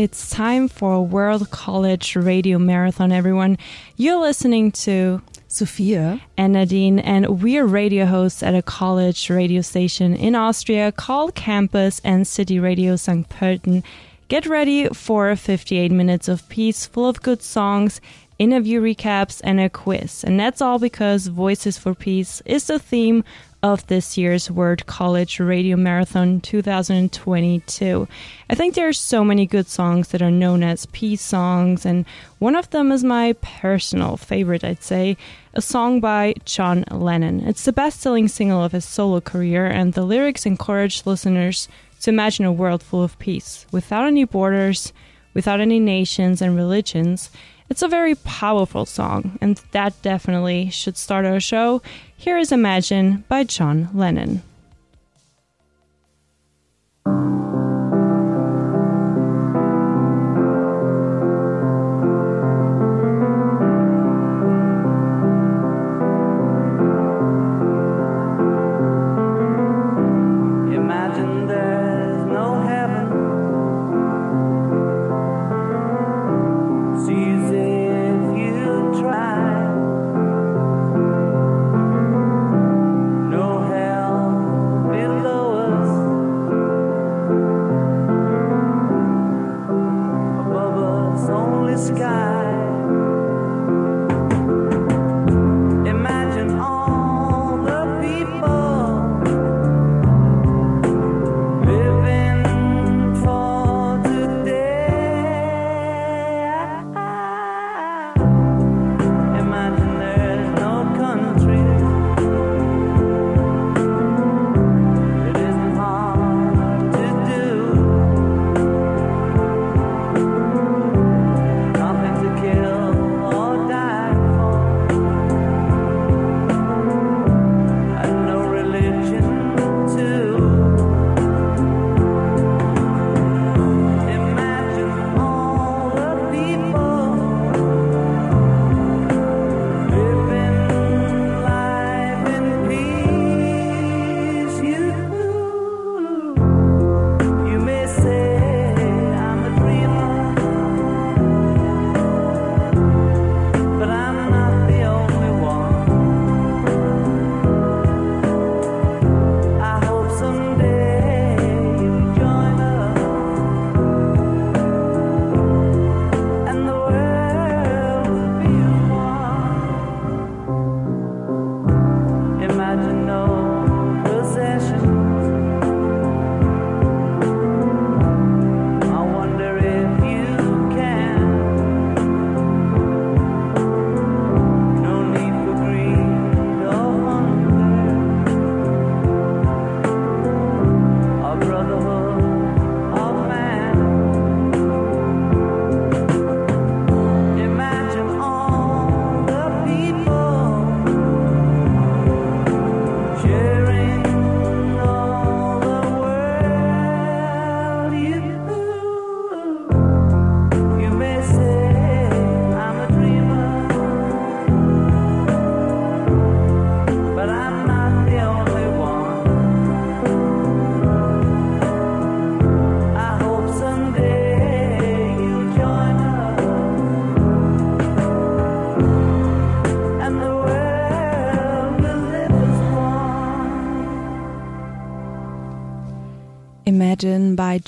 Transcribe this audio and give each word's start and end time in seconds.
It's 0.00 0.30
time 0.30 0.68
for 0.68 1.04
World 1.04 1.50
College 1.50 2.16
Radio 2.16 2.58
Marathon, 2.58 3.12
everyone. 3.12 3.58
You're 3.98 4.18
listening 4.18 4.72
to 4.88 5.20
Sophia 5.46 6.22
and 6.38 6.54
Nadine, 6.54 6.98
and 6.98 7.42
we're 7.42 7.66
radio 7.66 8.06
hosts 8.06 8.42
at 8.42 8.54
a 8.54 8.62
college 8.62 9.28
radio 9.28 9.60
station 9.60 10.16
in 10.16 10.34
Austria 10.34 10.90
called 10.90 11.34
Campus 11.34 12.00
and 12.02 12.26
City 12.26 12.58
Radio 12.58 12.96
St. 12.96 13.28
Pölten. 13.28 13.82
Get 14.28 14.46
ready 14.46 14.88
for 14.88 15.36
58 15.36 15.92
minutes 15.92 16.28
of 16.28 16.48
peace 16.48 16.86
full 16.86 17.06
of 17.06 17.20
good 17.20 17.42
songs, 17.42 18.00
interview 18.38 18.80
recaps, 18.80 19.42
and 19.44 19.60
a 19.60 19.68
quiz. 19.68 20.24
And 20.24 20.40
that's 20.40 20.62
all 20.62 20.78
because 20.78 21.26
Voices 21.26 21.76
for 21.76 21.94
Peace 21.94 22.40
is 22.46 22.68
the 22.68 22.78
theme 22.78 23.22
of 23.62 23.86
this 23.88 24.16
year's 24.16 24.50
World 24.50 24.86
College 24.86 25.38
Radio 25.38 25.76
Marathon 25.76 26.40
2022. 26.40 28.08
I 28.48 28.54
think 28.54 28.74
there 28.74 28.88
are 28.88 28.92
so 28.92 29.22
many 29.22 29.44
good 29.44 29.66
songs 29.66 30.08
that 30.08 30.22
are 30.22 30.30
known 30.30 30.62
as 30.62 30.86
peace 30.86 31.20
songs, 31.20 31.84
and 31.84 32.06
one 32.38 32.56
of 32.56 32.70
them 32.70 32.90
is 32.90 33.04
my 33.04 33.34
personal 33.42 34.16
favorite, 34.16 34.64
I'd 34.64 34.82
say, 34.82 35.18
a 35.52 35.60
song 35.60 36.00
by 36.00 36.34
John 36.46 36.84
Lennon. 36.90 37.40
It's 37.40 37.64
the 37.64 37.72
best 37.72 38.00
selling 38.00 38.28
single 38.28 38.64
of 38.64 38.72
his 38.72 38.86
solo 38.86 39.20
career, 39.20 39.66
and 39.66 39.92
the 39.92 40.04
lyrics 40.04 40.46
encourage 40.46 41.04
listeners 41.04 41.68
to 42.00 42.10
imagine 42.10 42.46
a 42.46 42.52
world 42.52 42.82
full 42.82 43.02
of 43.02 43.18
peace, 43.18 43.66
without 43.70 44.06
any 44.06 44.24
borders, 44.24 44.94
without 45.34 45.60
any 45.60 45.78
nations 45.78 46.40
and 46.40 46.56
religions. 46.56 47.30
It's 47.70 47.82
a 47.82 47.88
very 47.88 48.16
powerful 48.16 48.84
song, 48.84 49.38
and 49.40 49.62
that 49.70 50.02
definitely 50.02 50.70
should 50.70 50.96
start 50.96 51.24
our 51.24 51.38
show. 51.38 51.82
Here 52.16 52.36
is 52.36 52.50
Imagine 52.50 53.22
by 53.28 53.44
John 53.44 53.88
Lennon. 53.94 54.42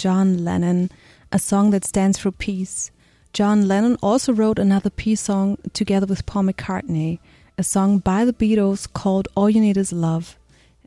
John 0.03 0.45
Lennon, 0.45 0.91
a 1.31 1.39
song 1.39 1.71
that 1.71 1.85
stands 1.85 2.19
for 2.19 2.33
peace. 2.33 2.91
John 3.33 3.69
Lennon 3.69 3.97
also 4.03 4.33
wrote 4.33 4.59
another 4.59 4.91
peace 4.91 5.21
song 5.21 5.59
together 5.75 6.07
with 6.07 6.27
Paul 6.27 6.43
McCartney, 6.43 7.21
a 7.57 7.63
song 7.63 8.01
by 8.01 8.25
the 8.25 8.33
Beatles 8.33 8.93
called 8.93 9.29
All 9.37 9.49
You 9.49 9.61
Need 9.61 9.77
Is 9.77 9.93
Love. 9.93 10.37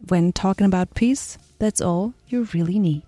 When 0.09 0.33
talking 0.33 0.65
about 0.65 0.95
peace, 0.95 1.37
that's 1.59 1.79
all 1.79 2.13
you 2.27 2.49
really 2.53 2.77
need. 2.77 3.05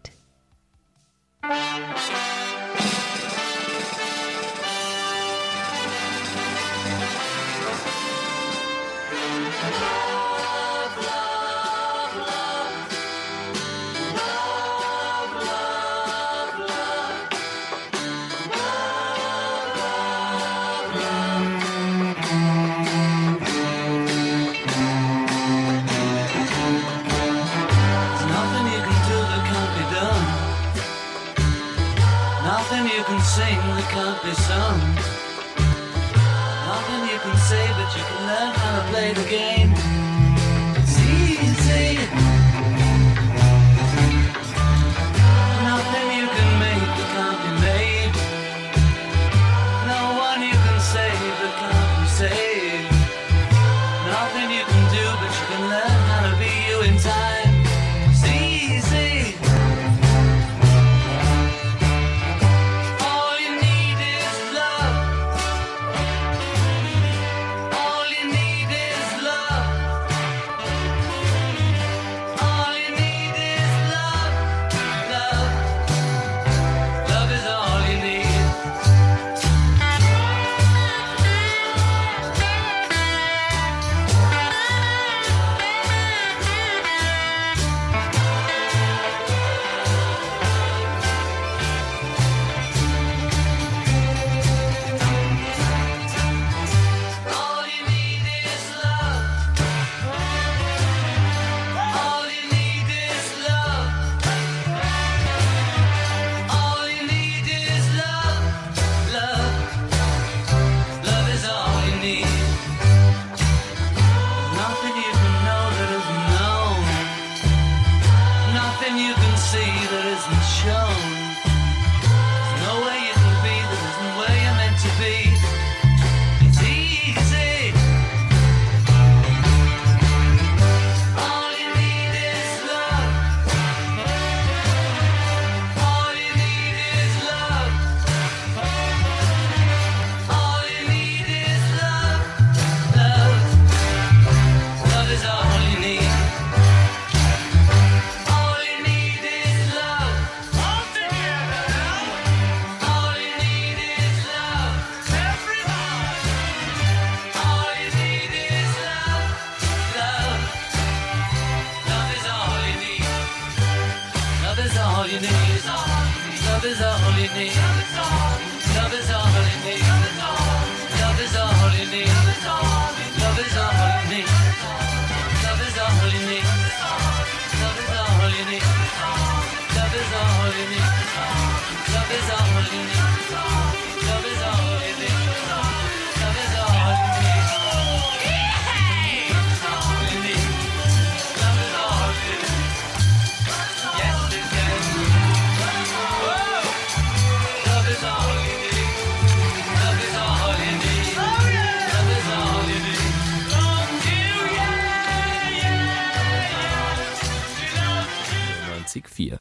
4 209.06 209.40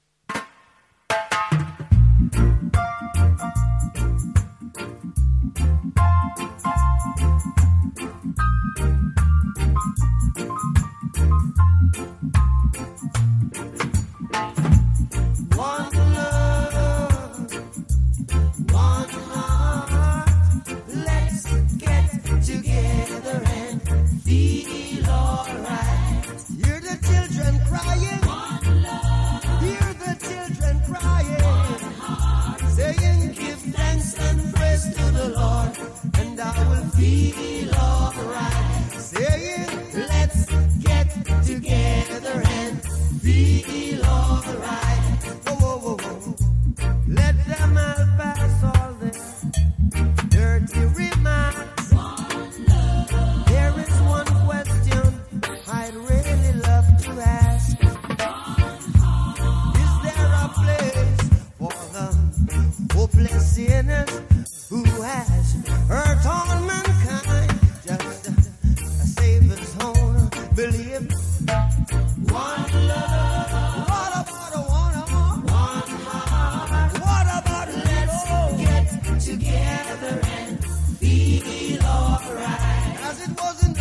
It 83.19 83.31
was 83.41 83.76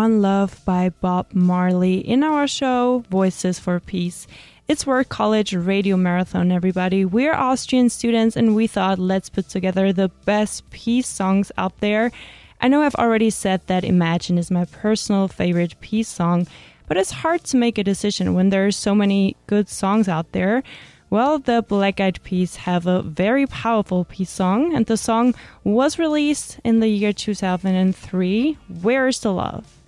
One 0.00 0.22
Love 0.22 0.64
by 0.64 0.88
Bob 0.88 1.26
Marley 1.34 1.98
in 1.98 2.22
our 2.22 2.46
show 2.46 3.04
Voices 3.10 3.58
for 3.58 3.78
Peace. 3.80 4.26
It's 4.66 4.86
World 4.86 5.10
College 5.10 5.52
Radio 5.52 5.98
Marathon, 5.98 6.50
everybody. 6.50 7.04
We're 7.04 7.34
Austrian 7.34 7.90
students 7.90 8.34
and 8.34 8.56
we 8.56 8.66
thought 8.66 8.98
let's 8.98 9.28
put 9.28 9.50
together 9.50 9.92
the 9.92 10.08
best 10.24 10.70
peace 10.70 11.06
songs 11.06 11.52
out 11.58 11.78
there. 11.80 12.12
I 12.62 12.68
know 12.68 12.80
I've 12.80 12.94
already 12.94 13.28
said 13.28 13.60
that 13.66 13.84
Imagine 13.84 14.38
is 14.38 14.50
my 14.50 14.64
personal 14.64 15.28
favorite 15.28 15.78
peace 15.82 16.08
song, 16.08 16.46
but 16.88 16.96
it's 16.96 17.20
hard 17.20 17.44
to 17.44 17.58
make 17.58 17.76
a 17.76 17.84
decision 17.84 18.32
when 18.32 18.48
there 18.48 18.66
are 18.66 18.70
so 18.72 18.94
many 18.94 19.36
good 19.46 19.68
songs 19.68 20.08
out 20.08 20.32
there. 20.32 20.62
Well, 21.10 21.38
the 21.38 21.60
Black 21.60 22.00
Eyed 22.00 22.22
Peas 22.22 22.56
have 22.56 22.86
a 22.86 23.02
very 23.02 23.46
powerful 23.46 24.06
peace 24.06 24.30
song, 24.30 24.74
and 24.74 24.86
the 24.86 24.96
song 24.96 25.34
was 25.62 25.98
released 25.98 26.58
in 26.64 26.80
the 26.80 26.88
year 26.88 27.12
2003, 27.12 28.56
Where's 28.80 29.20
the 29.20 29.32
Love? 29.34 29.79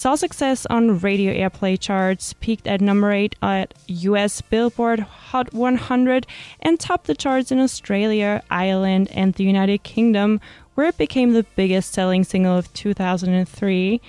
Saw 0.00 0.14
success 0.14 0.64
on 0.70 0.98
radio 1.00 1.30
airplay 1.30 1.78
charts, 1.78 2.32
peaked 2.40 2.66
at 2.66 2.80
number 2.80 3.12
8 3.12 3.36
at 3.42 3.74
US 3.86 4.40
Billboard 4.40 5.00
Hot 5.00 5.52
100, 5.52 6.26
and 6.60 6.80
topped 6.80 7.06
the 7.06 7.14
charts 7.14 7.52
in 7.52 7.60
Australia, 7.60 8.42
Ireland, 8.50 9.10
and 9.12 9.34
the 9.34 9.44
United 9.44 9.82
Kingdom, 9.82 10.40
where 10.74 10.86
it 10.86 10.96
became 10.96 11.34
the 11.34 11.44
biggest 11.54 11.92
selling 11.92 12.24
single 12.24 12.56
of 12.56 12.72
2003. 12.72 14.00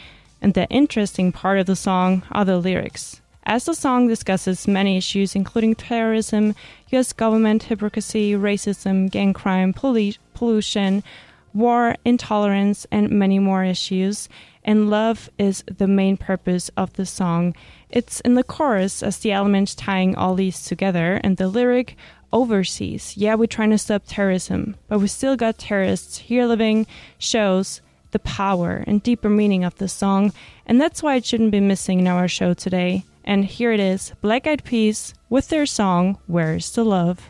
And 0.41 0.53
the 0.53 0.65
interesting 0.69 1.33
part 1.33 1.60
of 1.60 1.65
the 1.65 1.75
song 1.75 2.24
are 2.31 2.45
the 2.45 2.57
lyrics. 2.57 3.19
As 3.43 3.65
the 3.65 3.74
song 3.74 4.07
discusses 4.07 4.69
many 4.69 4.95
issues, 4.95 5.36
including 5.36 5.75
terrorism, 5.75 6.55
US 6.91 7.12
government 7.12 7.63
hypocrisy, 7.63 8.31
racism, 8.31 9.12
gang 9.12 9.33
crime, 9.33 9.74
pollu- 9.74 10.17
pollution, 10.36 11.03
war, 11.53 11.95
intolerance, 12.05 12.88
and 12.91 13.10
many 13.10 13.39
more 13.39 13.65
issues. 13.65 14.29
And 14.63 14.89
love 14.89 15.30
is 15.38 15.63
the 15.65 15.88
main 15.88 16.18
purpose 16.18 16.70
of 16.77 16.94
the 16.94 17.06
song. 17.06 17.56
It's 17.89 18.20
in 18.22 18.36
the 18.36 18.44
chorus 18.44 19.01
as 19.01 19.18
the 19.18 19.32
element 19.32 19.75
tying 19.75 20.15
all 20.15 20.36
these 20.36 20.63
together, 20.63 21.20
and 21.24 21.38
the 21.38 21.48
lyric 21.48 21.96
overseas. 22.32 23.18
Yeah, 23.18 23.36
we're 23.36 23.48
trying 23.48 23.72
to 23.72 23.77
stop 23.77 24.03
terrorism, 24.06 24.75
but 24.88 25.00
we 25.00 25.08
still 25.08 25.36
got 25.36 25.58
terrorists 25.58 26.18
here 26.18 26.46
living, 26.46 26.86
shows 27.18 27.82
the 28.12 28.20
power 28.20 28.84
and 28.88 29.01
deeper 29.03 29.30
meaning 29.30 29.63
of 29.63 29.75
the 29.75 29.88
song, 29.88 30.34
and 30.65 30.80
that's 30.80 31.01
why 31.01 31.15
it 31.15 31.25
shouldn't 31.25 31.51
be 31.51 31.60
missing 31.60 32.00
in 32.00 32.08
our 32.08 32.27
show 32.27 32.53
today. 32.53 33.03
And 33.24 33.46
here 33.46 33.72
it 33.72 33.80
is 33.80 34.13
Black 34.22 34.48
Eyed 34.48 34.63
Peas 34.63 35.13
with 35.30 35.50
their 35.50 35.65
song 35.65 36.18
Where's 36.27 36.72
the 36.72 36.84
Love? 36.84 37.30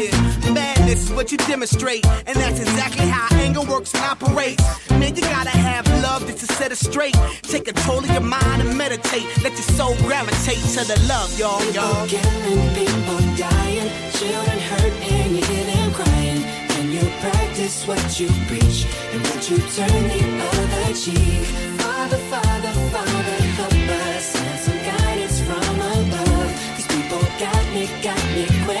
madness 0.91 1.09
is 1.09 1.15
what 1.15 1.31
you 1.31 1.37
demonstrate. 1.37 2.05
And 2.27 2.35
that's 2.35 2.59
exactly 2.59 3.07
how 3.07 3.27
anger 3.37 3.61
works 3.61 3.93
and 3.93 4.03
operates. 4.03 4.63
Man, 4.89 5.15
you 5.15 5.21
gotta 5.21 5.49
have 5.49 5.87
love 6.03 6.25
just 6.27 6.39
to 6.39 6.53
set 6.53 6.71
it 6.71 6.77
straight. 6.77 7.15
Take 7.43 7.65
control 7.65 7.99
of 7.99 8.11
your 8.11 8.21
mind 8.21 8.61
and 8.61 8.77
meditate. 8.77 9.25
Let 9.43 9.53
your 9.53 9.69
soul 9.77 9.95
gravitate 9.97 10.63
to 10.75 10.81
the 10.85 10.97
love, 11.07 11.37
y'all, 11.37 11.63
y'all. 11.71 12.07
Killing 12.07 12.73
people 12.75 13.19
dying, 13.37 13.89
children 14.13 14.59
hurt, 14.71 14.93
and 15.11 15.35
you 15.35 15.43
hear 15.43 15.65
them 15.65 15.91
crying. 15.93 16.41
Can 16.69 16.91
you 16.91 17.05
practice 17.21 17.87
what 17.87 18.19
you 18.19 18.27
preach 18.47 18.85
and 19.13 19.21
would 19.27 19.43
you 19.49 19.57
turn 19.75 20.03
the 20.13 20.21
other 20.49 20.93
cheek? 20.93 21.45
Father, 21.81 22.17
Father, 22.31 22.73
Father, 22.93 23.37
help 23.59 23.73
us 23.73 24.25
send 24.25 24.59
some 24.65 24.81
guidance 24.91 25.39
from 25.41 25.75
above. 25.93 26.51
These 26.75 26.87
people 26.87 27.21
got 27.39 27.63
me, 27.73 27.87
got 28.01 28.23
me 28.35 28.45
questioning. 28.65 28.80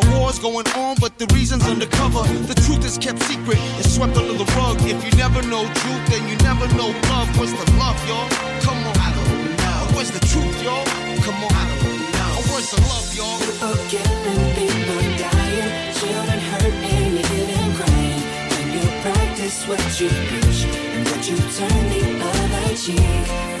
War's 0.31 0.39
going 0.39 0.67
on, 0.79 0.95
but 1.01 1.17
the 1.17 1.27
reason's 1.35 1.67
undercover. 1.67 2.23
The 2.47 2.55
truth 2.63 2.85
is 2.85 2.97
kept 2.97 3.21
secret, 3.23 3.57
it's 3.79 3.95
swept 3.95 4.15
under 4.15 4.31
the 4.31 4.47
rug. 4.55 4.77
If 4.79 5.03
you 5.03 5.11
never 5.19 5.41
know 5.43 5.65
truth, 5.83 6.03
then 6.07 6.23
you 6.29 6.37
never 6.37 6.71
know 6.79 6.95
love. 7.11 7.27
What's 7.37 7.51
the 7.51 7.67
love, 7.75 7.99
y'all? 8.07 8.29
Come 8.63 8.79
on, 8.79 8.95
I 8.95 9.11
don't 9.11 9.57
know. 9.59 9.79
Where's 9.91 10.11
the 10.11 10.23
truth, 10.31 10.55
y'all? 10.63 10.85
Come 11.27 11.35
on, 11.35 11.51
I 11.51 11.67
don't 11.67 11.99
know. 12.15 12.31
Where's 12.47 12.71
the 12.71 12.79
love, 12.87 13.11
y'all? 13.11 13.39
People 13.43 13.75
killing, 13.91 14.43
people 14.55 15.03
dying, 15.19 15.69
children 15.99 16.39
hurt, 16.39 16.75
and 16.79 17.11
you 17.11 17.43
them 17.51 17.75
crying. 17.75 18.23
When 18.55 18.67
you 18.71 18.87
practice 19.03 19.67
what 19.67 19.83
you 19.99 20.07
preach, 20.31 20.63
and 20.95 21.09
would 21.11 21.27
you 21.27 21.35
turn 21.59 21.83
the 21.91 22.03
other 22.23 22.75
cheek? 22.79 23.60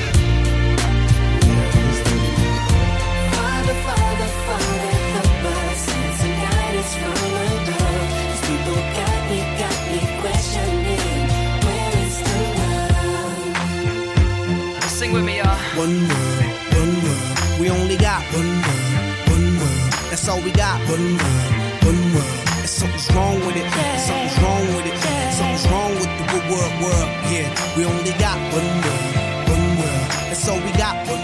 One 15.77 15.87
world, 15.87 16.43
one 16.75 16.93
world. 17.01 17.59
We 17.59 17.69
only 17.69 17.95
got 17.95 18.21
one 18.33 18.51
world, 18.61 19.29
one 19.29 19.57
world. 19.57 19.91
That's 20.09 20.27
all 20.27 20.41
we 20.41 20.51
got. 20.51 20.81
One 20.89 21.15
world, 21.15 21.85
one 21.85 22.13
world. 22.13 22.39
And 22.59 22.67
something's 22.67 23.09
wrong 23.15 23.39
with 23.39 23.55
it. 23.55 23.71
Something's 23.97 24.37
wrong 24.43 24.67
with 24.75 24.85
it. 24.85 24.97
Something's 25.31 25.67
wrong 25.71 25.91
with 25.95 26.11
the 26.19 26.25
good 26.27 26.45
world, 26.51 26.73
world. 26.83 27.09
Yeah, 27.31 27.77
we 27.77 27.85
only 27.85 28.11
got 28.19 28.37
one 28.51 28.67
world, 28.83 29.15
one 29.47 29.77
world. 29.79 30.07
That's 30.27 30.49
all 30.49 30.59
we 30.59 30.71
got. 30.73 31.07
One. 31.07 31.21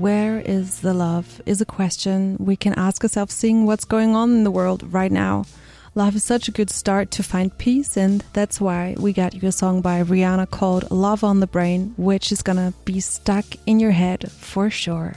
Where 0.00 0.40
is 0.40 0.80
the 0.80 0.94
love? 0.94 1.42
Is 1.44 1.60
a 1.60 1.66
question 1.66 2.38
we 2.40 2.56
can 2.56 2.72
ask 2.72 3.04
ourselves 3.04 3.34
seeing 3.34 3.66
what's 3.66 3.84
going 3.84 4.14
on 4.14 4.30
in 4.30 4.44
the 4.44 4.50
world 4.50 4.82
right 4.94 5.12
now. 5.12 5.44
Love 5.96 6.14
is 6.14 6.22
such 6.22 6.46
a 6.46 6.52
good 6.52 6.68
start 6.68 7.10
to 7.10 7.22
find 7.22 7.56
peace, 7.56 7.96
and 7.96 8.22
that's 8.34 8.60
why 8.60 8.94
we 8.98 9.14
got 9.14 9.32
you 9.32 9.48
a 9.48 9.50
song 9.50 9.80
by 9.80 10.02
Rihanna 10.02 10.50
called 10.50 10.90
Love 10.90 11.24
on 11.24 11.40
the 11.40 11.46
Brain, 11.46 11.94
which 11.96 12.30
is 12.30 12.42
gonna 12.42 12.74
be 12.84 13.00
stuck 13.00 13.46
in 13.64 13.80
your 13.80 13.92
head 13.92 14.30
for 14.30 14.68
sure. 14.68 15.14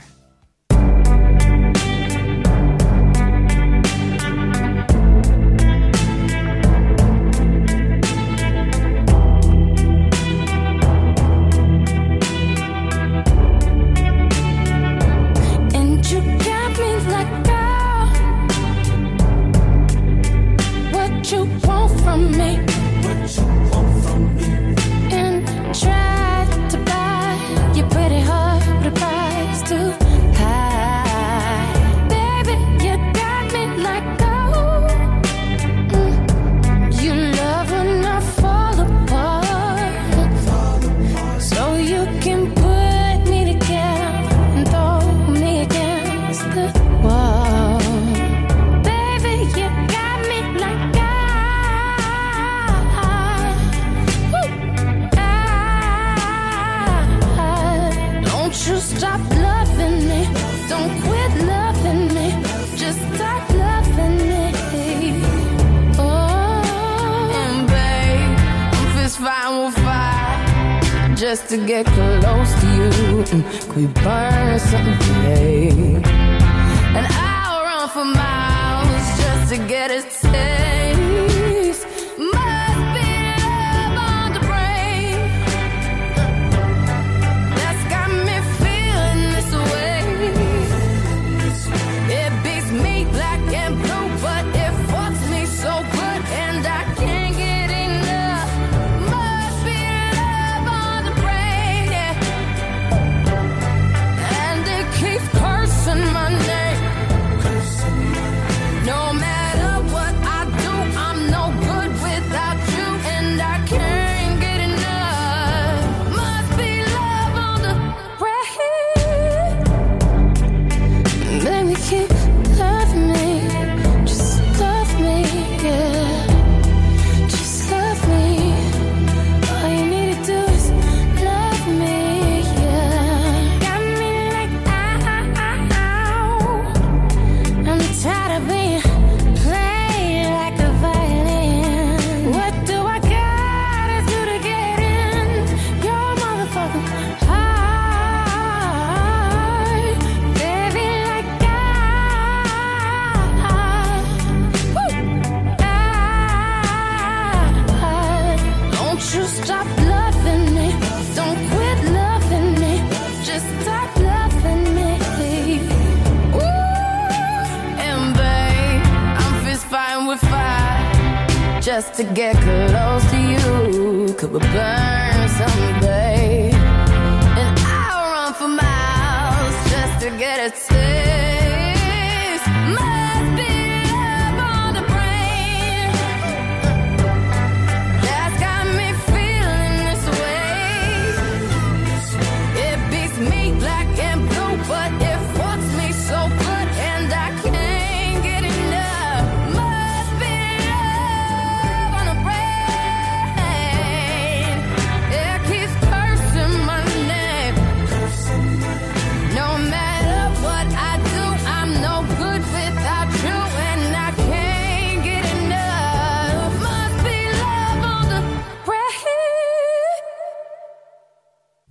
just 171.80 171.94
to 171.94 172.04
get 172.04 172.36
close 172.36 173.10
to 173.10 173.16
you. 173.16 174.14
Could 174.14 174.32
we 174.32 174.38
burn? 174.38 175.09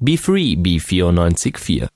Be 0.02 0.16
Free 0.16 0.56
B944. 0.56 1.90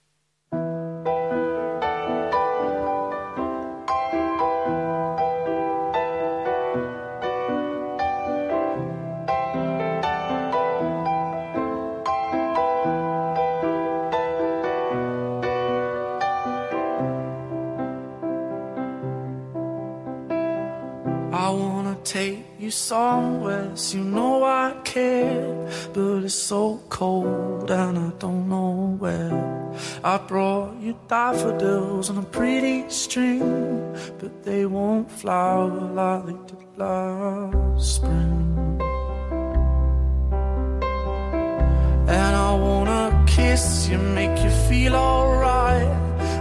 flower 35.54 35.70
like 36.00 36.26
they 36.26 36.39
did 36.50 36.78
last 36.78 37.96
spring. 37.96 38.80
And 42.18 42.34
I 42.50 42.52
wanna 42.66 43.24
kiss 43.28 43.88
you, 43.89 43.98
make 44.20 44.36
you 44.44 44.52
feel 44.70 44.96
alright. 44.96 45.88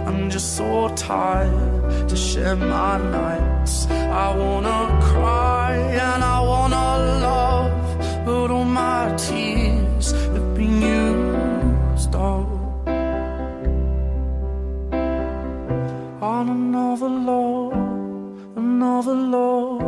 I'm 0.07 0.29
just 0.29 0.57
so 0.57 0.89
tired 0.95 2.09
to 2.09 2.15
share 2.15 2.55
my 2.55 2.97
nights. 3.19 3.87
I 4.25 4.27
wanna 4.41 4.81
cry 5.11 5.75
and 6.05 6.23
I 6.23 6.32
of 18.99 19.05
the 19.05 19.13
Lord. 19.13 19.81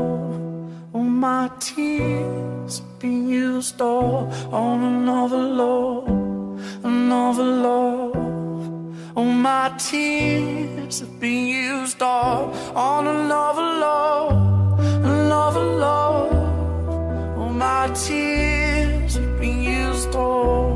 All 0.94 1.04
my 1.04 1.50
tears 1.60 2.82
be 3.00 3.10
used 3.10 3.80
all 3.80 4.32
on 4.52 4.84
another 4.84 5.44
Lord, 5.63 6.10
another 6.84 7.50
All 9.15 9.34
my 9.50 9.68
tears 9.78 11.00
have 11.02 11.20
been 11.20 11.46
used 11.48 12.02
all 12.02 12.54
on 12.76 13.08
another 13.08 13.68
love, 13.86 14.80
another 15.13 15.65
love. 15.88 16.34
All 17.39 17.54
my 17.68 17.88
tears 18.06 19.15
have 19.15 19.39
been 19.39 19.62
used 19.62 20.15
all. 20.15 20.75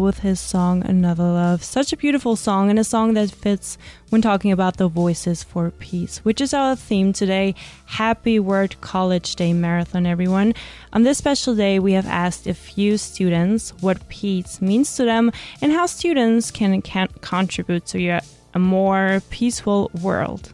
With 0.00 0.20
his 0.20 0.40
song 0.40 0.84
Another 0.84 1.24
Love. 1.24 1.62
Such 1.62 1.92
a 1.92 1.96
beautiful 1.96 2.36
song 2.36 2.70
and 2.70 2.78
a 2.78 2.84
song 2.84 3.14
that 3.14 3.30
fits 3.30 3.76
when 4.10 4.22
talking 4.22 4.50
about 4.50 4.76
the 4.76 4.88
voices 4.88 5.42
for 5.42 5.70
peace, 5.70 6.18
which 6.18 6.40
is 6.40 6.54
our 6.54 6.76
theme 6.76 7.12
today. 7.12 7.54
Happy 7.86 8.38
World 8.38 8.80
College 8.80 9.34
Day 9.36 9.52
Marathon, 9.52 10.06
everyone. 10.06 10.54
On 10.92 11.02
this 11.02 11.18
special 11.18 11.54
day, 11.54 11.78
we 11.78 11.92
have 11.92 12.06
asked 12.06 12.46
a 12.46 12.54
few 12.54 12.96
students 12.96 13.74
what 13.80 14.08
peace 14.08 14.62
means 14.62 14.96
to 14.96 15.04
them 15.04 15.30
and 15.60 15.72
how 15.72 15.86
students 15.86 16.50
can, 16.50 16.80
can 16.80 17.08
contribute 17.20 17.84
to 17.86 18.20
a 18.54 18.58
more 18.58 19.22
peaceful 19.30 19.90
world. 20.00 20.52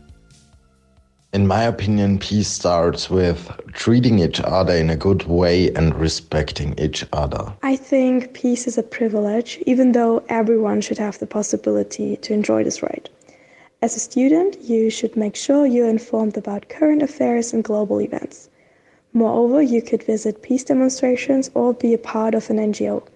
In 1.30 1.46
my 1.46 1.64
opinion, 1.64 2.18
peace 2.18 2.48
starts 2.48 3.10
with 3.10 3.50
treating 3.74 4.18
each 4.18 4.40
other 4.40 4.72
in 4.72 4.88
a 4.88 4.96
good 4.96 5.24
way 5.24 5.70
and 5.74 5.94
respecting 5.94 6.74
each 6.78 7.04
other. 7.12 7.52
I 7.62 7.76
think 7.76 8.32
peace 8.32 8.66
is 8.66 8.78
a 8.78 8.82
privilege, 8.82 9.58
even 9.66 9.92
though 9.92 10.22
everyone 10.30 10.80
should 10.80 10.96
have 10.96 11.18
the 11.18 11.26
possibility 11.26 12.16
to 12.16 12.32
enjoy 12.32 12.64
this 12.64 12.82
right. 12.82 13.10
As 13.82 13.94
a 13.94 14.00
student, 14.00 14.58
you 14.62 14.88
should 14.88 15.16
make 15.16 15.36
sure 15.36 15.66
you're 15.66 15.90
informed 15.90 16.38
about 16.38 16.70
current 16.70 17.02
affairs 17.02 17.52
and 17.52 17.62
global 17.62 18.00
events. 18.00 18.48
Moreover, 19.12 19.60
you 19.60 19.82
could 19.82 20.02
visit 20.04 20.42
peace 20.42 20.64
demonstrations 20.64 21.50
or 21.52 21.74
be 21.74 21.92
a 21.92 21.98
part 21.98 22.34
of 22.34 22.48
an 22.48 22.56
NGO. 22.56 23.06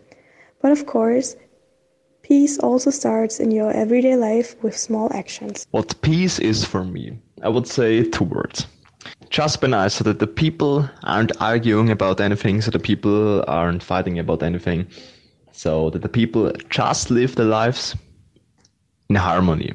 But 0.60 0.70
of 0.70 0.84
course, 0.84 1.34
peace 2.22 2.58
also 2.58 2.90
starts 2.90 3.40
in 3.40 3.50
your 3.50 3.72
everyday 3.72 4.16
life 4.16 4.54
with 4.62 4.76
small 4.76 5.10
actions. 5.14 5.66
What 5.70 5.98
peace 6.02 6.38
is 6.38 6.64
for 6.64 6.84
me, 6.84 7.18
I 7.42 7.48
would 7.48 7.66
say 7.66 8.04
two 8.04 8.24
words. 8.24 8.66
Just 9.30 9.60
be 9.60 9.66
nice 9.68 9.94
so 9.94 10.04
that 10.04 10.18
the 10.20 10.26
people 10.26 10.88
aren't 11.02 11.32
arguing 11.40 11.90
about 11.90 12.20
anything, 12.20 12.60
so 12.60 12.70
the 12.70 12.78
people 12.78 13.44
aren't 13.48 13.82
fighting 13.82 14.18
about 14.18 14.42
anything, 14.42 14.86
so 15.50 15.90
that 15.90 16.02
the 16.02 16.08
people 16.08 16.52
just 16.70 17.10
live 17.10 17.34
their 17.34 17.46
lives 17.46 17.96
in 19.08 19.16
harmony 19.16 19.72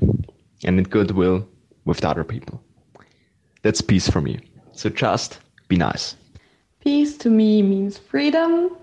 and 0.63 0.77
in 0.79 0.83
goodwill 0.83 1.47
with 1.85 1.99
the 1.99 2.09
other 2.09 2.23
people. 2.23 2.61
That's 3.63 3.81
peace 3.81 4.09
for 4.09 4.21
me. 4.21 4.39
So 4.71 4.89
just 4.89 5.39
be 5.67 5.75
nice. 5.75 6.15
Peace 6.79 7.17
to 7.17 7.29
me 7.29 7.61
means 7.61 7.97
freedom, 7.97 8.77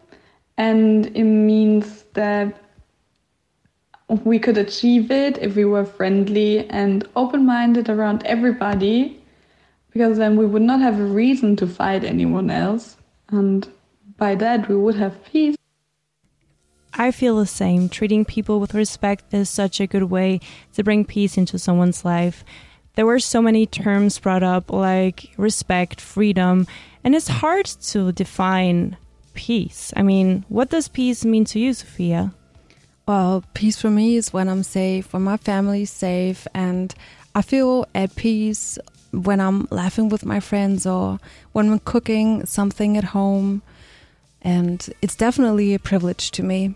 and 0.59 1.07
it 1.17 1.25
means 1.25 2.03
that 2.15 2.64
we 4.09 4.39
could 4.39 4.59
achieve 4.59 5.11
it 5.11 5.39
if 5.39 5.57
we 5.57 5.65
were 5.65 5.85
friendly 5.85 6.69
and 6.69 7.09
open 7.17 7.47
minded 7.47 7.89
around 7.89 8.23
everybody, 8.25 9.21
because 9.91 10.19
then 10.19 10.37
we 10.37 10.47
would 10.47 10.63
not 10.63 10.81
have 10.81 10.99
a 10.99 11.05
reason 11.05 11.57
to 11.57 11.67
fight 11.67 12.05
anyone 12.05 12.51
else, 12.51 12.97
and 13.29 13.69
by 14.17 14.35
that 14.35 14.69
we 14.69 14.77
would 14.77 14.97
have 14.97 15.25
peace. 15.25 15.57
I 16.93 17.11
feel 17.11 17.37
the 17.37 17.47
same. 17.47 17.89
Treating 17.89 18.25
people 18.25 18.61
with 18.61 18.75
respect 18.75 19.35
is 19.35 19.51
such 19.51 19.81
a 19.81 19.87
good 19.87 20.05
way 20.05 20.41
to 20.75 20.85
bring 20.85 21.05
peace 21.05 21.37
into 21.37 21.59
someone's 21.59 22.05
life. 22.05 22.45
There 22.95 23.07
were 23.07 23.19
so 23.19 23.43
many 23.43 23.67
terms 23.67 24.21
brought 24.21 24.45
up 24.45 24.71
like 24.71 25.33
respect, 25.37 26.01
freedom, 26.01 26.67
and 27.03 27.15
it's 27.15 27.27
hard 27.29 27.67
to 27.67 28.13
define 28.13 28.97
peace. 29.35 29.93
I 29.97 30.03
mean, 30.03 30.45
what 30.49 30.71
does 30.71 30.87
peace 30.87 31.25
mean 31.25 31.45
to 31.47 31.59
you, 31.59 31.75
Sophia? 31.75 32.33
Well, 33.07 33.45
peace 33.53 33.81
for 33.81 33.91
me 33.91 34.17
is 34.17 34.33
when 34.33 34.49
I'm 34.49 34.63
safe, 34.63 35.13
when 35.13 35.23
my 35.23 35.37
family's 35.37 35.91
safe, 35.91 36.47
and 36.55 36.95
I 37.35 37.43
feel 37.43 37.87
at 37.95 38.17
peace 38.17 38.79
when 39.11 39.41
I'm 39.41 39.69
laughing 39.71 40.09
with 40.09 40.25
my 40.25 40.41
friends 40.41 40.87
or 40.87 41.19
when 41.53 41.71
I'm 41.71 41.79
cooking 41.81 42.47
something 42.47 42.97
at 42.97 43.05
home. 43.05 43.63
And 44.43 44.89
it's 45.03 45.17
definitely 45.17 45.75
a 45.75 45.79
privilege 45.79 46.31
to 46.33 46.43
me. 46.43 46.75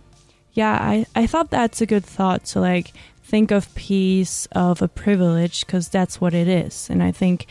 Yeah, 0.53 0.79
I, 0.81 1.07
I 1.15 1.27
thought 1.27 1.51
that's 1.51 1.81
a 1.81 1.87
good 1.87 2.05
thought 2.05 2.45
to 2.47 2.61
like 2.61 2.93
think 3.23 3.51
of 3.51 3.75
peace 3.75 4.47
of 4.53 4.81
a 4.81 4.89
privilege 4.89 5.65
because 5.65 5.89
that's 5.89 6.21
what 6.21 6.35
it 6.35 6.49
is. 6.49 6.89
And 6.91 7.03
I 7.03 7.13
think 7.13 7.47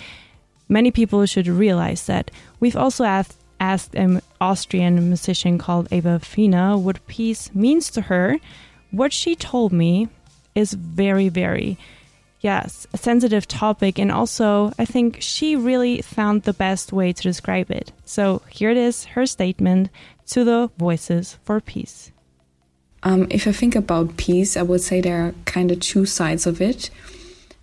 many 0.67 0.91
people 0.91 1.25
should 1.25 1.47
realize 1.47 2.05
that. 2.07 2.31
We've 2.59 2.75
also 2.75 3.03
asked, 3.03 3.37
asked 3.59 3.95
an 3.95 4.21
Austrian 4.41 5.07
musician 5.07 5.57
called 5.57 5.87
Eva 5.91 6.19
Fina 6.19 6.77
what 6.77 7.05
peace 7.07 7.53
means 7.53 7.89
to 7.91 8.01
her. 8.01 8.37
What 8.91 9.13
she 9.13 9.36
told 9.36 9.71
me 9.73 10.10
is 10.56 10.73
very, 10.73 11.30
very, 11.30 11.78
yes, 12.41 12.88
a 12.93 12.97
sensitive 12.97 13.47
topic. 13.47 14.00
And 14.00 14.12
also, 14.12 14.71
I 14.80 14.86
think 14.86 15.17
she 15.21 15.56
really 15.56 16.02
found 16.02 16.43
the 16.43 16.54
best 16.54 16.91
way 16.91 17.13
to 17.13 17.21
describe 17.21 17.69
it. 17.71 17.91
So 18.06 18.41
here 18.50 18.71
it 18.71 18.78
is 18.78 19.06
her 19.06 19.26
statement 19.26 19.89
to 20.28 20.43
the 20.43 20.69
Voices 20.78 21.38
for 21.43 21.62
Peace. 21.62 22.12
Um, 23.04 23.28
if 23.30 23.47
I 23.47 23.52
think 23.52 23.76
about 23.76 24.17
peace, 24.17 24.58
I 24.58 24.63
would 24.63 24.82
say 24.82 25.02
there 25.02 25.28
are 25.28 25.36
kind 25.45 25.71
of 25.71 25.80
two 25.80 26.06
sides 26.06 26.47
of 26.47 26.60
it. 26.62 26.89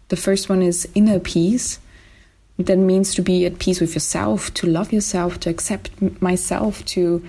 The 0.08 0.16
first 0.16 0.48
one 0.48 0.62
is 0.62 0.88
inner 0.94 1.18
peace. 1.18 1.80
That 2.56 2.78
means 2.78 3.14
to 3.16 3.22
be 3.22 3.44
at 3.46 3.58
peace 3.58 3.80
with 3.80 3.94
yourself, 3.94 4.54
to 4.54 4.68
love 4.68 4.92
yourself, 4.92 5.40
to 5.40 5.50
accept 5.50 5.90
myself, 6.22 6.84
to 6.86 7.24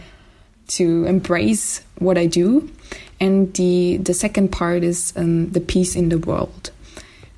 to 0.68 1.06
embrace 1.06 1.84
what 2.00 2.18
I 2.18 2.26
do. 2.26 2.70
And 3.20 3.54
the 3.54 3.98
the 3.98 4.14
second 4.14 4.52
part 4.52 4.84
is 4.84 5.14
um, 5.16 5.50
the 5.52 5.62
peace 5.62 5.96
in 5.96 6.10
the 6.10 6.18
world. 6.18 6.72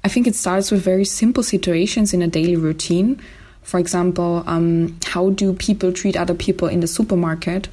I 0.03 0.09
think 0.09 0.27
it 0.27 0.35
starts 0.35 0.71
with 0.71 0.81
very 0.81 1.05
simple 1.05 1.43
situations 1.43 2.13
in 2.13 2.21
a 2.21 2.27
daily 2.27 2.55
routine. 2.55 3.21
For 3.63 3.79
example, 3.79 4.43
um, 4.47 4.97
how 5.05 5.31
do 5.31 5.53
people 5.53 5.91
treat 5.91 6.15
other 6.15 6.33
people 6.33 6.67
in 6.67 6.79
the 6.79 6.87
supermarket? 6.87 7.67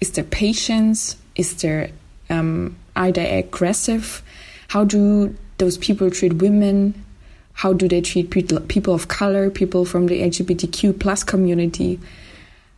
Is 0.00 0.12
there 0.12 0.24
patience? 0.24 1.16
Is 1.34 1.60
there 1.60 1.90
um, 2.30 2.76
are 2.96 3.12
they 3.12 3.38
aggressive? 3.38 4.22
How 4.68 4.84
do 4.84 5.34
those 5.58 5.76
people 5.76 6.10
treat 6.10 6.34
women? 6.34 6.94
How 7.54 7.72
do 7.72 7.88
they 7.88 8.00
treat 8.00 8.30
people, 8.30 8.60
people 8.60 8.94
of 8.94 9.08
color, 9.08 9.50
people 9.50 9.84
from 9.84 10.06
the 10.06 10.22
LGBTQ 10.22 10.98
plus 10.98 11.22
community? 11.24 11.98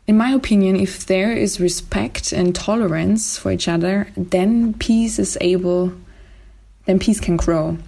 In 0.07 0.17
my 0.17 0.31
opinion, 0.31 0.77
if 0.77 1.07
there 1.07 1.33
is 1.33 1.61
respect 1.61 2.33
and 2.33 2.55
tolerance 2.55 3.39
for 3.39 3.53
each 3.53 3.69
other, 3.69 4.09
then 4.17 4.75
peace 4.75 5.19
is 5.19 5.39
able, 5.41 5.93
then 6.87 6.99
peace 6.99 7.21
can 7.21 7.37
grow. 7.37 7.79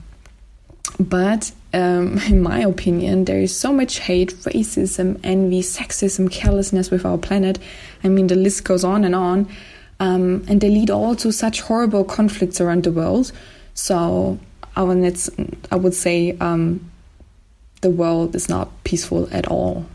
But 1.00 1.52
um, 1.72 2.18
in 2.28 2.40
my 2.40 2.60
opinion, 2.60 3.24
there 3.24 3.40
is 3.40 3.56
so 3.56 3.72
much 3.72 3.98
hate, 3.98 4.32
racism, 4.44 5.18
envy, 5.24 5.60
sexism, 5.60 6.30
carelessness 6.30 6.90
with 6.90 7.04
our 7.04 7.18
planet. 7.18 7.58
I 8.04 8.08
mean, 8.08 8.28
the 8.28 8.36
list 8.36 8.64
goes 8.64 8.84
on 8.84 9.04
and 9.04 9.14
on 9.14 9.48
um, 10.00 10.44
and 10.48 10.60
they 10.60 10.68
lead 10.68 10.90
all 10.90 11.16
to 11.16 11.32
such 11.32 11.62
horrible 11.62 12.04
conflicts 12.04 12.60
around 12.60 12.84
the 12.84 12.92
world. 12.92 13.32
So 13.74 14.38
I 14.76 14.82
would, 14.82 15.18
I 15.70 15.76
would 15.76 15.94
say 15.94 16.36
um, 16.38 16.90
the 17.80 17.90
world 17.90 18.34
is 18.34 18.48
not 18.48 18.70
peaceful 18.84 19.28
at 19.32 19.46
all, 19.48 19.86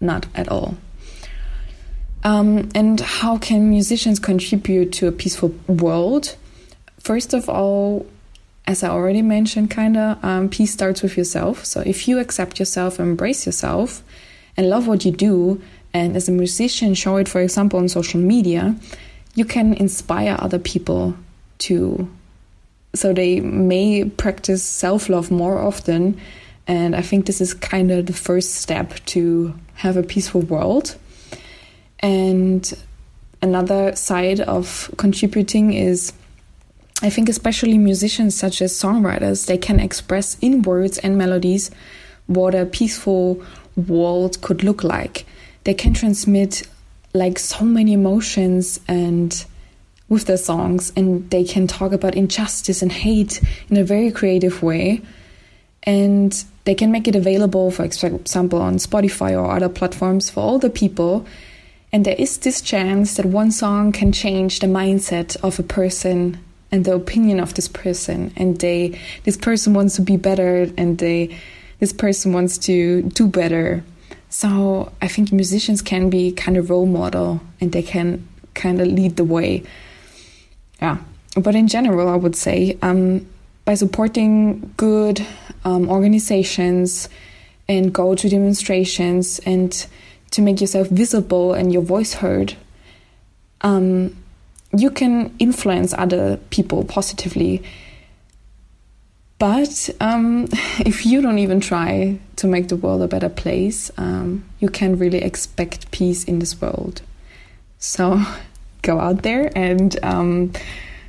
not 0.00 0.26
at 0.34 0.48
all. 0.48 0.76
Um, 2.24 2.68
and 2.74 3.00
how 3.00 3.38
can 3.38 3.68
musicians 3.68 4.18
contribute 4.18 4.92
to 4.92 5.08
a 5.08 5.12
peaceful 5.12 5.54
world? 5.66 6.36
First 7.00 7.34
of 7.34 7.48
all, 7.48 8.06
as 8.66 8.84
I 8.84 8.90
already 8.90 9.22
mentioned, 9.22 9.70
kind 9.70 9.96
of, 9.96 10.24
um, 10.24 10.48
peace 10.48 10.72
starts 10.72 11.02
with 11.02 11.16
yourself. 11.16 11.64
So 11.64 11.80
if 11.80 12.06
you 12.06 12.20
accept 12.20 12.60
yourself, 12.60 13.00
embrace 13.00 13.44
yourself, 13.44 14.04
and 14.56 14.68
love 14.68 14.86
what 14.86 15.04
you 15.04 15.10
do, 15.10 15.60
and 15.92 16.16
as 16.16 16.28
a 16.28 16.32
musician, 16.32 16.94
show 16.94 17.16
it, 17.16 17.28
for 17.28 17.40
example, 17.40 17.78
on 17.78 17.88
social 17.88 18.20
media, 18.20 18.76
you 19.34 19.44
can 19.44 19.74
inspire 19.74 20.36
other 20.38 20.58
people 20.58 21.16
to 21.58 22.08
so 22.94 23.12
they 23.14 23.40
may 23.40 24.04
practice 24.04 24.62
self-love 24.62 25.30
more 25.30 25.58
often 25.58 26.20
and 26.66 26.94
i 26.94 27.00
think 27.00 27.24
this 27.24 27.40
is 27.40 27.54
kind 27.54 27.90
of 27.90 28.06
the 28.06 28.12
first 28.12 28.56
step 28.56 28.94
to 29.06 29.54
have 29.74 29.96
a 29.96 30.02
peaceful 30.02 30.42
world 30.42 30.96
and 32.02 32.74
another 33.40 33.94
side 33.96 34.40
of 34.40 34.90
contributing 34.96 35.72
is 35.72 36.12
i 37.02 37.10
think 37.10 37.28
especially 37.28 37.78
musicians 37.78 38.36
such 38.36 38.62
as 38.62 38.72
songwriters 38.72 39.46
they 39.46 39.58
can 39.58 39.80
express 39.80 40.36
in 40.40 40.62
words 40.62 40.98
and 40.98 41.16
melodies 41.16 41.70
what 42.26 42.54
a 42.54 42.66
peaceful 42.66 43.42
world 43.76 44.40
could 44.40 44.62
look 44.62 44.84
like. 44.84 45.26
They 45.64 45.74
can 45.74 45.94
transmit 45.94 46.66
like 47.14 47.38
so 47.38 47.64
many 47.64 47.92
emotions 47.92 48.80
and 48.88 49.44
with 50.08 50.26
their 50.26 50.36
songs 50.36 50.92
and 50.96 51.28
they 51.30 51.44
can 51.44 51.66
talk 51.66 51.92
about 51.92 52.14
injustice 52.14 52.82
and 52.82 52.92
hate 52.92 53.42
in 53.68 53.76
a 53.76 53.84
very 53.84 54.10
creative 54.10 54.62
way. 54.62 55.02
And 55.84 56.44
they 56.64 56.74
can 56.74 56.92
make 56.92 57.08
it 57.08 57.16
available 57.16 57.70
for 57.70 57.84
example 57.84 58.60
on 58.60 58.76
Spotify 58.76 59.32
or 59.32 59.50
other 59.50 59.68
platforms 59.68 60.30
for 60.30 60.40
all 60.40 60.58
the 60.58 60.70
people 60.70 61.26
and 61.92 62.04
there 62.04 62.16
is 62.18 62.38
this 62.38 62.60
chance 62.60 63.16
that 63.16 63.26
one 63.26 63.50
song 63.50 63.92
can 63.92 64.12
change 64.12 64.60
the 64.60 64.66
mindset 64.66 65.36
of 65.42 65.58
a 65.58 65.62
person 65.62 66.38
and 66.70 66.84
the 66.84 66.94
opinion 66.94 67.38
of 67.38 67.54
this 67.54 67.68
person 67.68 68.32
and 68.36 68.58
they 68.60 68.98
this 69.24 69.36
person 69.36 69.74
wants 69.74 69.96
to 69.96 70.02
be 70.02 70.16
better 70.16 70.68
and 70.76 70.98
they 70.98 71.38
this 71.80 71.92
person 71.92 72.32
wants 72.32 72.58
to 72.58 73.02
do 73.02 73.26
better 73.26 73.84
so 74.32 74.90
I 75.02 75.08
think 75.08 75.30
musicians 75.30 75.82
can 75.82 76.08
be 76.08 76.32
kind 76.32 76.56
of 76.56 76.70
role 76.70 76.86
model 76.86 77.42
and 77.60 77.70
they 77.70 77.82
can 77.82 78.26
kind 78.54 78.80
of 78.80 78.88
lead 78.88 79.16
the 79.16 79.24
way. 79.24 79.62
Yeah, 80.80 80.96
but 81.36 81.54
in 81.54 81.68
general, 81.68 82.08
I 82.08 82.16
would 82.16 82.34
say 82.34 82.78
um, 82.80 83.26
by 83.66 83.74
supporting 83.74 84.72
good 84.78 85.24
um, 85.66 85.90
organizations 85.90 87.10
and 87.68 87.92
go 87.92 88.14
to 88.14 88.28
demonstrations 88.28 89.38
and 89.40 89.86
to 90.32 90.42
make 90.42 90.60
yourself 90.60 90.88
visible 90.88 91.54
and 91.54 91.72
your 91.72 91.82
voice 91.82 92.14
heard, 92.14 92.54
um, 93.60 94.16
you 94.76 94.90
can 94.90 95.34
influence 95.38 95.94
other 95.94 96.38
people 96.50 96.84
positively. 96.84 97.62
But 99.38 99.90
um, 100.00 100.48
if 100.80 101.06
you 101.06 101.22
don't 101.22 101.38
even 101.38 101.60
try 101.60 102.18
to 102.36 102.46
make 102.46 102.68
the 102.68 102.76
world 102.76 103.02
a 103.02 103.08
better 103.08 103.28
place, 103.28 103.90
um, 103.96 104.44
you 104.58 104.68
can't 104.68 104.98
really 104.98 105.22
expect 105.22 105.90
peace 105.90 106.24
in 106.24 106.38
this 106.38 106.60
world. 106.60 107.02
So 107.78 108.22
go 108.82 108.98
out 108.98 109.22
there 109.22 109.52
and 109.54 109.96
um, 110.02 110.52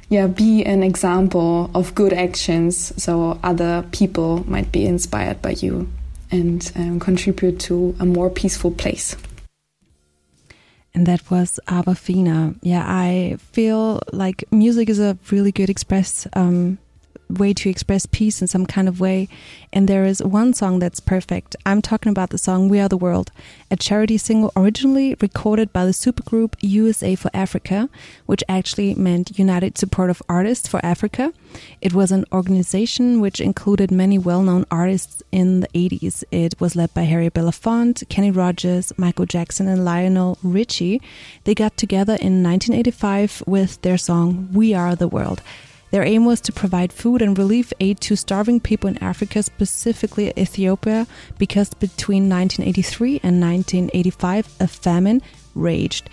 yeah, 0.09 0.27
be 0.27 0.63
an 0.63 0.83
example 0.83 1.71
of 1.73 1.95
good 1.95 2.13
actions 2.13 2.93
so 3.01 3.39
other 3.41 3.83
people 3.91 4.47
might 4.47 4.71
be 4.71 4.85
inspired 4.85 5.41
by 5.41 5.51
you 5.51 5.87
and 6.33 6.71
um, 6.75 6.99
contribute 6.99 7.59
to 7.59 7.95
a 7.99 8.05
more 8.05 8.29
peaceful 8.29 8.71
place. 8.71 9.15
And 10.95 11.05
that 11.05 11.29
was 11.31 11.59
Eva 11.71 11.95
Fina. 11.95 12.55
Yeah, 12.61 12.83
I 12.85 13.37
feel 13.51 14.01
like 14.11 14.43
music 14.51 14.89
is 14.89 14.99
a 14.99 15.17
really 15.31 15.51
good 15.51 15.69
express 15.69 16.27
um, 16.33 16.77
way 17.29 17.53
to 17.53 17.69
express 17.69 18.05
peace 18.05 18.41
in 18.41 18.47
some 18.47 18.65
kind 18.65 18.87
of 18.87 18.99
way. 18.99 19.27
And 19.71 19.87
there 19.87 20.05
is 20.05 20.21
one 20.21 20.53
song 20.53 20.79
that's 20.79 20.99
perfect. 20.99 21.55
I'm 21.65 21.81
talking 21.81 22.09
about 22.09 22.29
the 22.29 22.37
song 22.37 22.69
We 22.69 22.79
Are 22.79 22.89
the 22.89 22.97
World, 22.97 23.31
a 23.71 23.75
charity 23.75 24.17
single 24.17 24.51
originally 24.55 25.15
recorded 25.19 25.73
by 25.73 25.85
the 25.85 25.91
supergroup 25.91 26.55
USA 26.61 27.15
for 27.15 27.31
Africa, 27.33 27.89
which 28.25 28.43
actually 28.47 28.93
meant 28.95 29.39
United 29.39 29.77
Support 29.77 30.09
of 30.09 30.21
Artists 30.29 30.67
for 30.67 30.83
Africa. 30.85 31.33
It 31.81 31.93
was 31.93 32.11
an 32.11 32.25
organization 32.31 33.19
which 33.19 33.39
included 33.39 33.91
many 33.91 34.17
well 34.17 34.41
known 34.41 34.65
artists 34.71 35.21
in 35.31 35.61
the 35.61 35.67
80s. 35.69 36.23
It 36.31 36.59
was 36.59 36.75
led 36.75 36.93
by 36.93 37.03
Harry 37.03 37.29
Belafonte, 37.29 38.07
Kenny 38.09 38.31
Rogers, 38.31 38.91
Michael 38.97 39.25
Jackson, 39.25 39.67
and 39.67 39.85
Lionel 39.85 40.37
Richie. 40.43 41.01
They 41.43 41.55
got 41.55 41.77
together 41.77 42.13
in 42.13 42.43
1985 42.43 43.43
with 43.45 43.81
their 43.81 43.97
song 43.97 44.49
We 44.51 44.73
Are 44.73 44.95
the 44.95 45.07
World. 45.07 45.41
Their 45.93 46.03
aim 46.03 46.25
was 46.25 46.41
to 46.41 46.51
provide 46.51 46.91
food 46.91 47.21
and 47.21 47.37
relief 47.37 47.71
aid 47.79 48.01
to 48.01 48.15
starving 48.15 48.59
people 48.59 48.89
in 48.89 48.97
Africa, 48.97 49.43
specifically 49.43 50.33
Ethiopia, 50.35 51.05
because 51.37 51.71
between 51.75 52.27
1983 52.27 53.19
and 53.21 53.39
1985 53.39 54.55
a 54.59 54.67
famine 54.67 55.21
raged. 55.53 56.09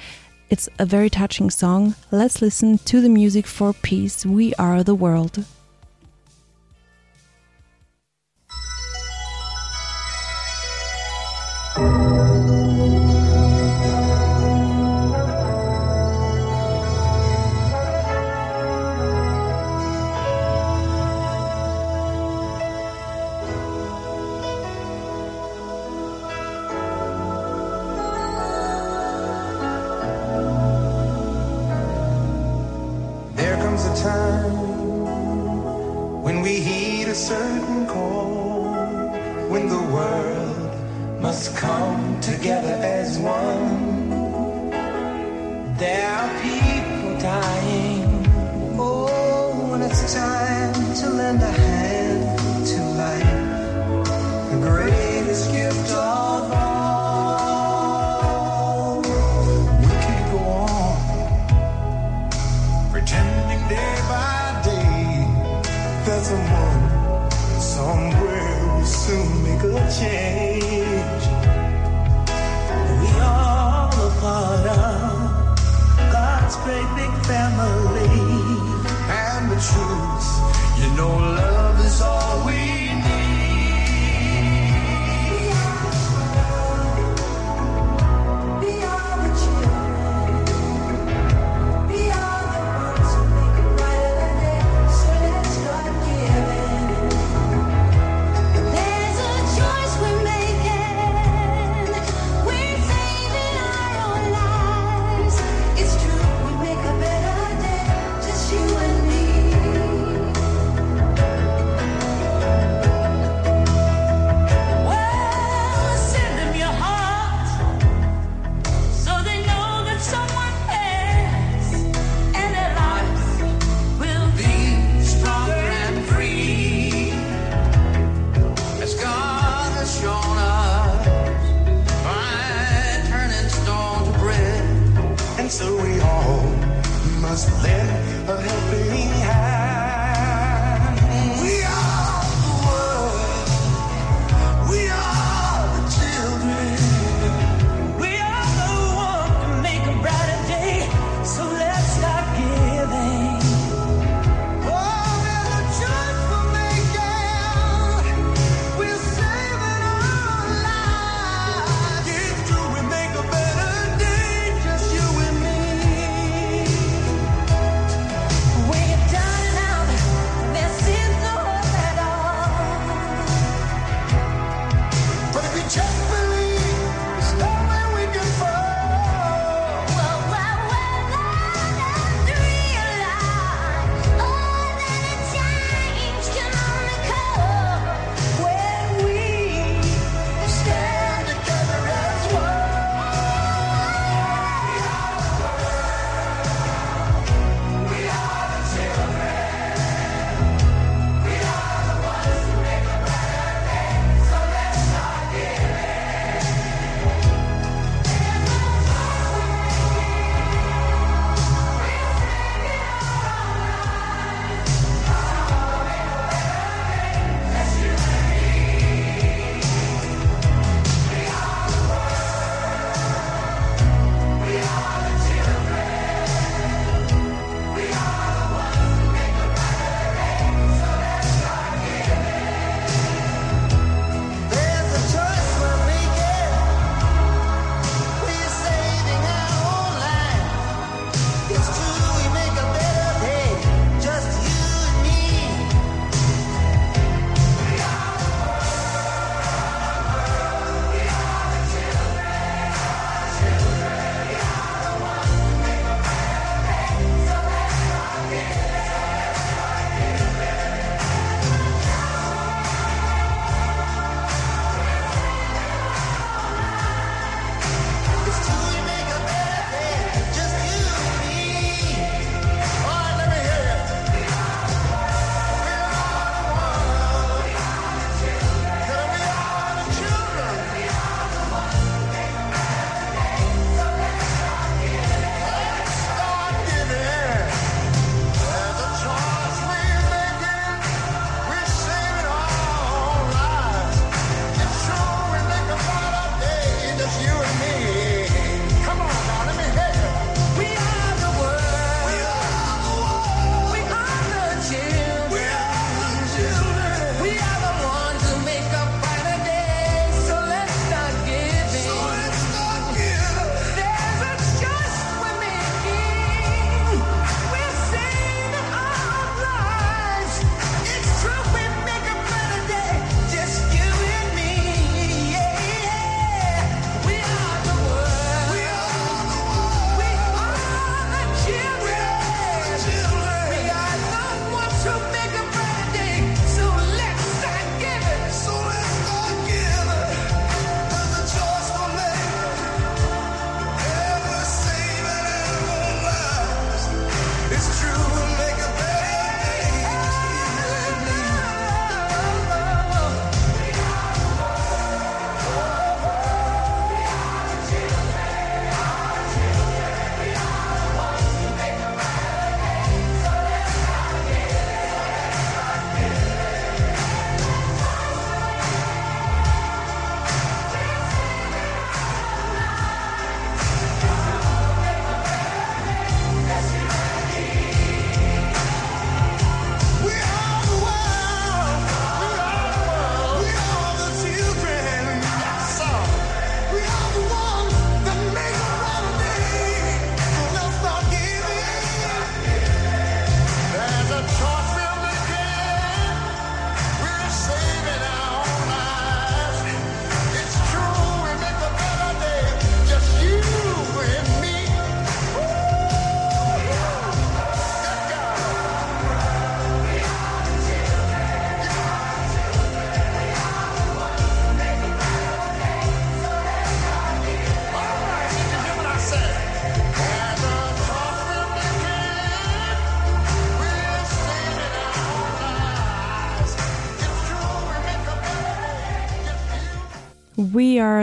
It's 0.50 0.68
a 0.78 0.84
very 0.84 1.08
touching 1.08 1.48
song. 1.48 1.94
Let's 2.10 2.42
listen 2.42 2.76
to 2.76 3.00
the 3.00 3.08
music 3.08 3.46
for 3.46 3.72
peace. 3.72 4.26
We 4.26 4.52
are 4.56 4.84
the 4.84 4.94
world. 4.94 5.46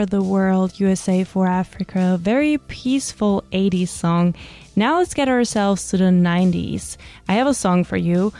The 0.06 0.22
World, 0.22 0.80
USA 0.80 1.24
for 1.24 1.46
Africa. 1.46 2.18
Very 2.20 2.58
peaceful 2.58 3.44
80s 3.52 3.88
song. 3.88 4.34
Now 4.76 4.98
let's 4.98 5.14
get 5.14 5.28
ourselves 5.28 5.88
to 5.88 5.96
the 5.96 6.04
90s. 6.04 6.96
I 7.28 7.34
have 7.34 7.46
a 7.46 7.54
song 7.54 7.84
for 7.84 7.96
you. 7.96 8.32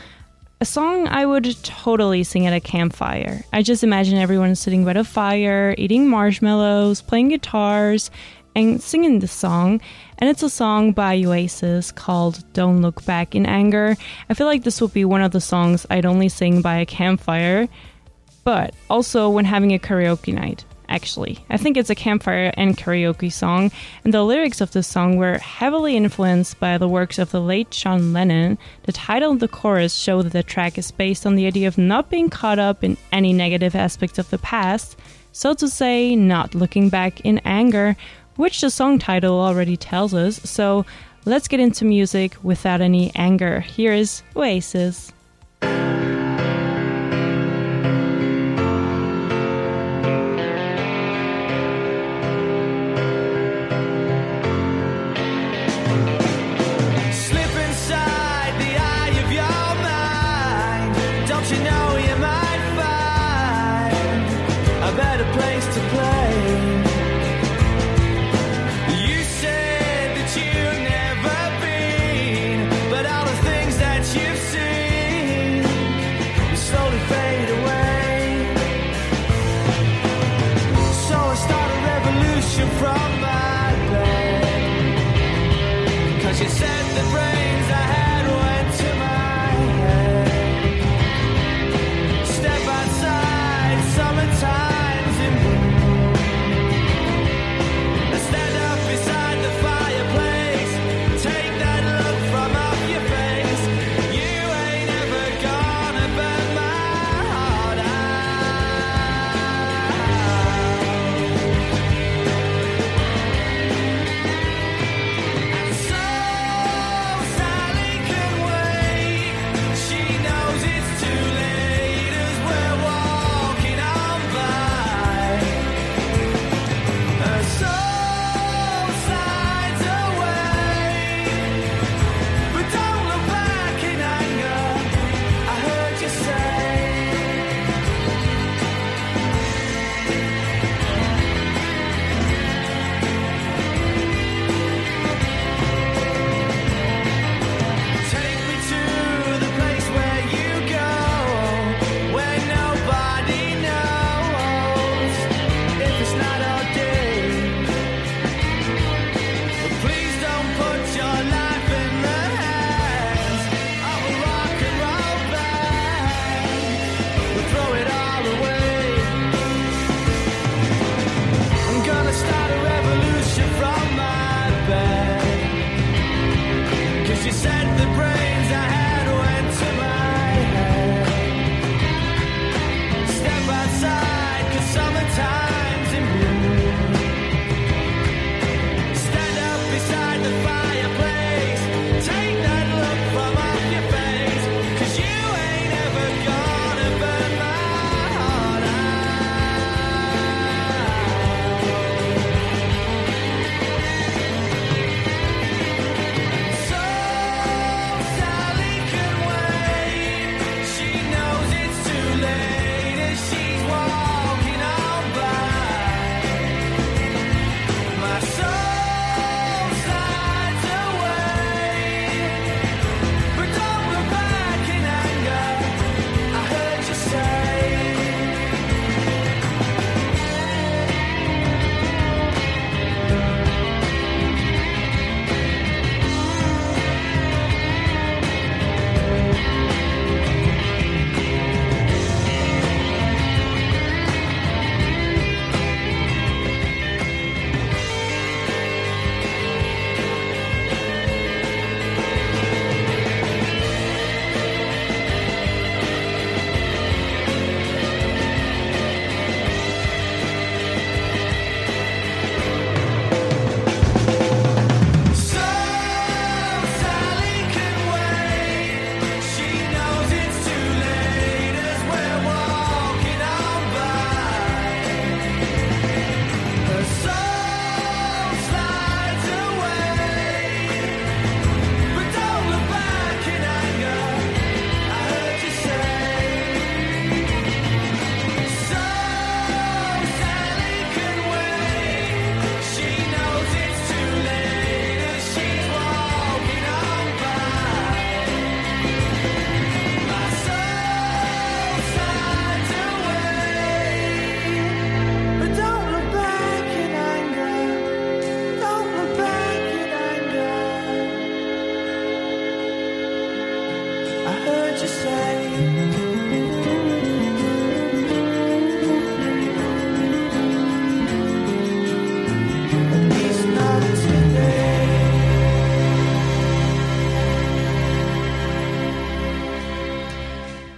A 0.61 0.65
song 0.65 1.07
I 1.07 1.25
would 1.25 1.55
totally 1.63 2.23
sing 2.23 2.45
at 2.45 2.53
a 2.53 2.59
campfire. 2.59 3.43
I 3.53 3.61
just 3.61 3.83
imagine 3.83 4.17
everyone 4.17 4.55
sitting 4.55 4.83
by 4.83 4.93
the 4.93 5.03
fire, 5.03 5.73
eating 5.77 6.09
marshmallows, 6.09 7.01
playing 7.01 7.29
guitars, 7.29 8.11
and 8.55 8.81
singing 8.81 9.19
this 9.19 9.31
song. 9.31 9.79
And 10.17 10.29
it's 10.29 10.43
a 10.43 10.49
song 10.49 10.91
by 10.91 11.15
Oasis 11.23 11.91
called 11.91 12.43
Don't 12.53 12.81
Look 12.81 13.05
Back 13.05 13.35
in 13.35 13.45
Anger. 13.45 13.95
I 14.29 14.33
feel 14.33 14.47
like 14.47 14.63
this 14.63 14.81
would 14.81 14.93
be 14.93 15.05
one 15.05 15.21
of 15.21 15.31
the 15.31 15.41
songs 15.41 15.85
I'd 15.89 16.05
only 16.05 16.29
sing 16.29 16.61
by 16.61 16.77
a 16.77 16.85
campfire, 16.85 17.69
but 18.43 18.73
also 18.89 19.29
when 19.29 19.45
having 19.45 19.73
a 19.73 19.79
karaoke 19.79 20.33
night. 20.33 20.65
Actually, 20.91 21.37
I 21.51 21.57
think 21.57 21.77
it's 21.77 21.91
a 21.91 21.95
campfire 21.95 22.51
and 22.57 22.75
karaoke 22.75 23.31
song, 23.31 23.69
and 24.03 24.11
the 24.11 24.23
lyrics 24.23 24.59
of 24.59 24.71
this 24.71 24.87
song 24.87 25.17
were 25.17 25.37
heavily 25.37 25.95
influenced 25.95 26.59
by 26.59 26.79
the 26.79 26.89
works 26.89 27.19
of 27.19 27.29
the 27.29 27.39
late 27.39 27.69
John 27.69 28.11
Lennon. 28.11 28.57
The 28.83 28.91
title 28.91 29.29
and 29.29 29.39
the 29.39 29.47
chorus 29.47 29.93
show 29.93 30.23
that 30.23 30.33
the 30.33 30.41
track 30.41 30.79
is 30.79 30.89
based 30.89 31.27
on 31.27 31.35
the 31.35 31.45
idea 31.45 31.67
of 31.67 31.77
not 31.77 32.09
being 32.09 32.27
caught 32.27 32.57
up 32.57 32.83
in 32.83 32.97
any 33.11 33.33
negative 33.33 33.75
aspects 33.75 34.17
of 34.17 34.31
the 34.31 34.39
past, 34.39 34.97
so 35.31 35.53
to 35.53 35.69
say, 35.69 36.15
not 36.15 36.55
looking 36.55 36.89
back 36.89 37.21
in 37.21 37.37
anger, 37.45 37.95
which 38.35 38.61
the 38.61 38.71
song 38.71 38.97
title 38.97 39.39
already 39.39 39.77
tells 39.77 40.15
us. 40.15 40.41
So 40.41 40.87
let's 41.23 41.47
get 41.47 41.59
into 41.59 41.85
music 41.85 42.35
without 42.41 42.81
any 42.81 43.11
anger. 43.13 43.59
Here 43.59 43.93
is 43.93 44.23
Oasis. 44.35 45.13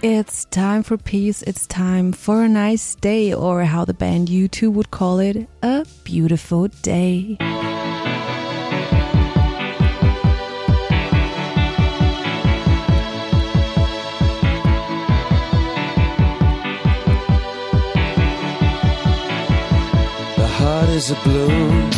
It's 0.04 0.46
time 0.46 0.82
for 0.82 0.96
peace. 0.96 1.42
It's 1.42 1.64
time 1.64 2.10
for 2.10 2.42
a 2.42 2.48
nice 2.48 2.96
day, 2.96 3.32
or 3.32 3.62
how 3.62 3.84
the 3.84 3.94
band 3.94 4.26
U2 4.26 4.72
would 4.72 4.90
call 4.90 5.20
it, 5.20 5.48
a 5.62 5.86
beautiful 6.02 6.66
day. 6.66 7.36
The 20.36 20.48
heart 20.48 20.88
is 20.88 21.12
a 21.12 21.14
balloon, 21.22 21.92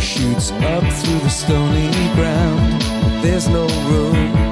shoots 0.00 0.50
up 0.50 0.82
through 0.82 1.20
the 1.20 1.30
stony 1.30 1.88
ground. 2.16 2.82
There's 3.22 3.46
no 3.46 3.68
room, 3.68 4.51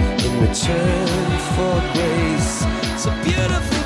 return 0.41 1.07
for 1.53 1.75
grace. 1.93 2.65
It's 2.93 3.05
a 3.05 3.11
beautiful 3.23 3.80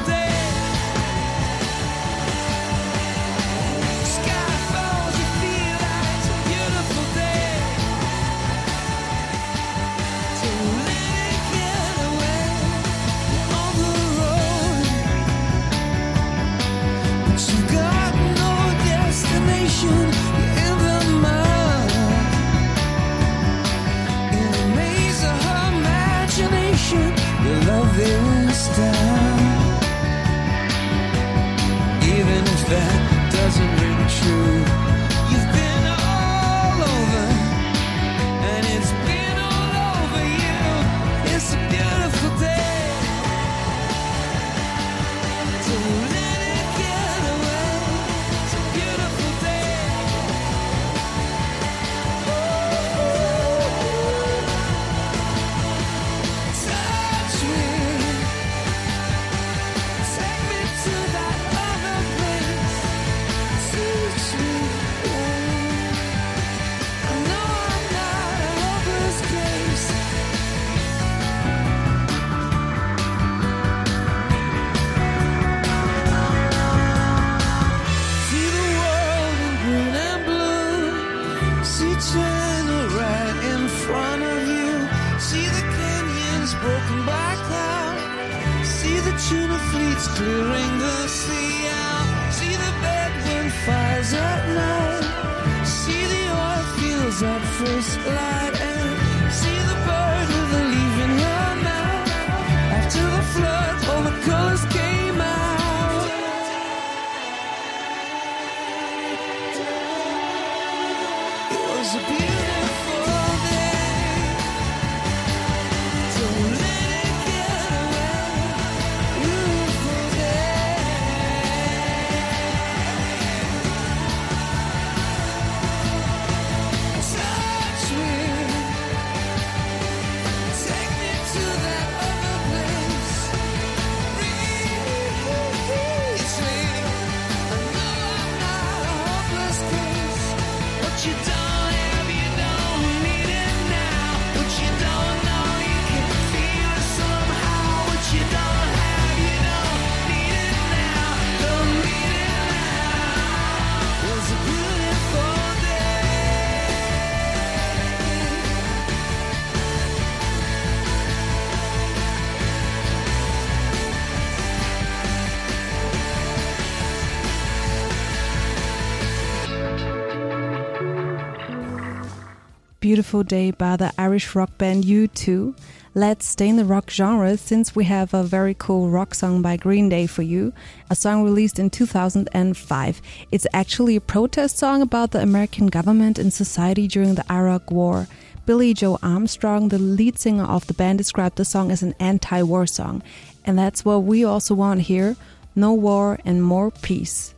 Beautiful 172.96 173.24
Day 173.24 173.52
by 173.52 173.76
the 173.76 173.92
Irish 173.98 174.36
rock 174.36 174.58
band 174.58 174.86
U2. 174.86 175.54
Let's 175.94 176.26
stay 176.26 176.48
in 176.48 176.56
the 176.56 176.64
rock 176.64 176.90
genre 176.90 177.36
since 177.36 177.76
we 177.76 177.84
have 177.84 178.14
a 178.14 178.24
very 178.24 178.56
cool 178.58 178.90
rock 178.90 179.14
song 179.14 179.42
by 179.42 179.58
Green 179.58 179.90
Day 179.90 180.08
for 180.08 180.22
you, 180.22 180.54
a 180.90 180.96
song 180.96 181.22
released 181.22 181.60
in 181.60 181.70
2005. 181.70 183.02
It's 183.34 183.48
actually 183.52 183.98
a 183.98 184.00
protest 184.00 184.58
song 184.58 184.82
about 184.82 185.12
the 185.12 185.22
American 185.22 185.68
government 185.68 186.18
and 186.18 186.32
society 186.32 186.88
during 186.88 187.16
the 187.16 187.30
Iraq 187.30 187.70
War. 187.70 188.08
Billie 188.46 188.74
Joe 188.74 188.98
Armstrong, 189.04 189.68
the 189.68 189.78
lead 189.78 190.18
singer 190.18 190.46
of 190.46 190.66
the 190.68 190.74
band, 190.74 190.98
described 190.98 191.36
the 191.36 191.44
song 191.44 191.72
as 191.72 191.84
an 191.84 191.96
anti 192.00 192.44
war 192.44 192.66
song. 192.66 193.04
And 193.44 193.60
that's 193.60 193.84
what 193.84 194.04
we 194.04 194.24
also 194.24 194.56
want 194.56 194.84
here 194.84 195.18
no 195.54 195.74
war 195.74 196.18
and 196.24 196.42
more 196.42 196.72
peace. 196.72 197.35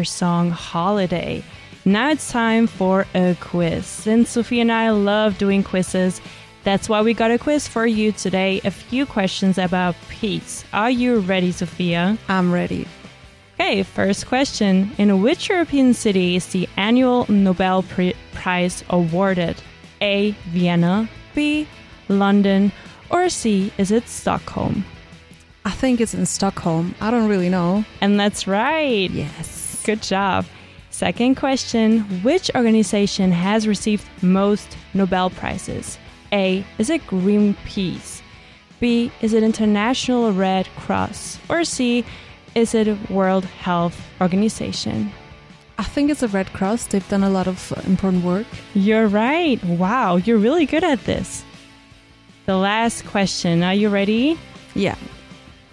Their 0.00 0.04
song 0.06 0.50
Holiday. 0.50 1.44
Now 1.84 2.08
it's 2.08 2.32
time 2.32 2.66
for 2.66 3.06
a 3.14 3.36
quiz. 3.38 3.84
Since 3.84 4.30
Sophia 4.30 4.62
and 4.62 4.72
I 4.72 4.88
love 4.88 5.36
doing 5.36 5.62
quizzes, 5.62 6.22
that's 6.64 6.88
why 6.88 7.02
we 7.02 7.12
got 7.12 7.30
a 7.30 7.38
quiz 7.38 7.68
for 7.68 7.86
you 7.86 8.10
today. 8.12 8.62
A 8.64 8.70
few 8.70 9.04
questions 9.04 9.58
about 9.58 9.94
peace. 10.08 10.64
Are 10.72 10.90
you 10.90 11.18
ready, 11.18 11.52
Sophia? 11.52 12.16
I'm 12.30 12.50
ready. 12.50 12.88
Okay, 13.56 13.82
first 13.82 14.26
question. 14.26 14.90
In 14.96 15.20
which 15.20 15.50
European 15.50 15.92
city 15.92 16.36
is 16.36 16.46
the 16.46 16.66
annual 16.78 17.30
Nobel 17.30 17.82
Pri- 17.82 18.16
Prize 18.32 18.82
awarded? 18.88 19.56
A. 20.00 20.30
Vienna, 20.48 21.10
B. 21.34 21.68
London, 22.08 22.72
or 23.10 23.28
C. 23.28 23.70
Is 23.76 23.90
it 23.90 24.08
Stockholm? 24.08 24.82
I 25.66 25.72
think 25.72 26.00
it's 26.00 26.14
in 26.14 26.24
Stockholm. 26.24 26.94
I 27.02 27.10
don't 27.10 27.28
really 27.28 27.50
know. 27.50 27.84
And 28.00 28.18
that's 28.18 28.46
right. 28.46 29.10
Yes. 29.10 29.59
Good 29.84 30.02
job. 30.02 30.46
Second 30.90 31.36
question 31.36 32.00
Which 32.22 32.50
organization 32.54 33.32
has 33.32 33.68
received 33.68 34.04
most 34.22 34.76
Nobel 34.94 35.30
Prizes? 35.30 35.98
A. 36.32 36.64
Is 36.78 36.90
it 36.90 37.06
Greenpeace? 37.06 38.22
B. 38.80 39.12
Is 39.20 39.34
it 39.34 39.42
International 39.42 40.32
Red 40.32 40.66
Cross? 40.76 41.38
Or 41.48 41.64
C. 41.64 42.04
Is 42.54 42.74
it 42.74 43.10
World 43.10 43.44
Health 43.44 44.00
Organization? 44.20 45.12
I 45.78 45.84
think 45.84 46.10
it's 46.10 46.22
a 46.22 46.28
Red 46.28 46.52
Cross. 46.52 46.88
They've 46.88 47.08
done 47.08 47.22
a 47.22 47.30
lot 47.30 47.46
of 47.46 47.72
uh, 47.72 47.80
important 47.86 48.24
work. 48.24 48.46
You're 48.74 49.06
right. 49.06 49.62
Wow, 49.64 50.16
you're 50.16 50.38
really 50.38 50.66
good 50.66 50.84
at 50.84 51.04
this. 51.04 51.44
The 52.46 52.56
last 52.56 53.06
question. 53.06 53.62
Are 53.62 53.74
you 53.74 53.88
ready? 53.88 54.38
Yeah. 54.74 54.96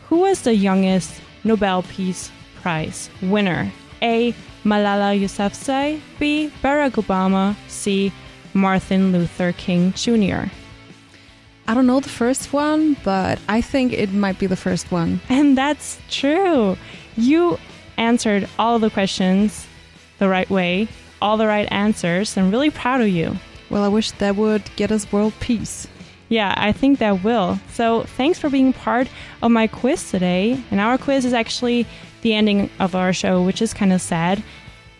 Who 0.08 0.20
was 0.20 0.44
the 0.44 0.56
youngest 0.56 1.20
Nobel 1.44 1.84
Peace 1.84 2.32
Prize 2.62 3.10
winner? 3.22 3.72
A. 4.02 4.34
Malala 4.64 5.18
Yousafzai, 5.20 6.02
B. 6.20 6.52
Barack 6.62 6.94
Obama, 7.02 7.56
C. 7.68 8.12
Martin 8.54 9.12
Luther 9.12 9.52
King 9.54 9.94
Jr. 9.94 10.50
I 11.70 11.74
don't 11.74 11.86
know 11.86 12.00
the 12.00 12.10
first 12.10 12.54
one, 12.54 12.96
but 13.04 13.40
I 13.48 13.62
think 13.62 13.94
it 13.94 14.12
might 14.14 14.40
be 14.40 14.48
the 14.48 14.56
first 14.56 14.92
one. 14.92 15.20
And 15.30 15.58
that's 15.58 16.00
true. 16.10 16.78
You 17.16 17.60
answered 17.98 18.48
all 18.58 18.80
the 18.80 18.90
questions 18.90 19.68
the 20.20 20.30
right 20.30 20.50
way, 20.50 20.88
all 21.22 21.38
the 21.38 21.48
right 21.48 21.68
answers. 21.72 22.38
I'm 22.38 22.52
really 22.52 22.70
proud 22.70 23.02
of 23.02 23.10
you. 23.10 23.36
Well, 23.70 23.84
I 23.84 23.90
wish 23.90 24.12
that 24.12 24.36
would 24.38 24.64
get 24.76 24.92
us 24.92 25.12
world 25.12 25.34
peace. 25.40 25.88
Yeah, 26.30 26.54
I 26.58 26.72
think 26.72 27.00
that 27.00 27.24
will. 27.24 27.60
So, 27.72 28.04
thanks 28.04 28.38
for 28.40 28.50
being 28.50 28.74
part 28.74 29.08
of 29.42 29.52
my 29.52 29.68
quiz 29.68 30.12
today. 30.12 30.62
And 30.72 30.80
our 30.80 30.98
quiz 30.98 31.24
is 31.26 31.34
actually 31.34 31.86
the 32.28 32.34
ending 32.34 32.70
of 32.80 32.94
our 32.94 33.14
show, 33.14 33.42
which 33.42 33.62
is 33.62 33.74
kind 33.74 33.94
of 33.94 34.02
sad. 34.02 34.44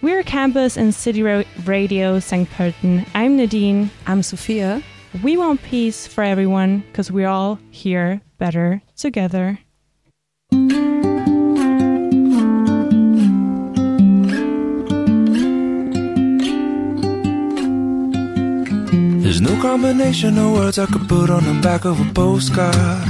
We're 0.02 0.24
Campus 0.24 0.78
and 0.78 0.96
City 0.96 1.22
Ra- 1.22 1.44
Radio 1.66 2.22
St. 2.22 2.50
Pölten. 2.50 3.06
I'm 3.14 3.36
Nadine. 3.36 3.90
I'm 4.06 4.24
Sophia. 4.24 4.82
We 5.22 5.36
want 5.36 5.62
peace 5.62 6.08
for 6.08 6.24
everyone 6.24 6.86
because 6.88 7.12
we're 7.12 7.28
all 7.28 7.60
here 7.70 8.22
better 8.38 8.82
together. 8.96 9.60
There's 19.22 19.42
no 19.42 19.62
combination 19.62 20.38
of 20.38 20.54
words 20.54 20.80
I 20.80 20.86
could 20.86 21.10
put 21.10 21.30
on 21.30 21.44
the 21.44 21.60
back 21.62 21.84
of 21.84 22.00
a 22.00 22.14
postcard. 22.14 23.06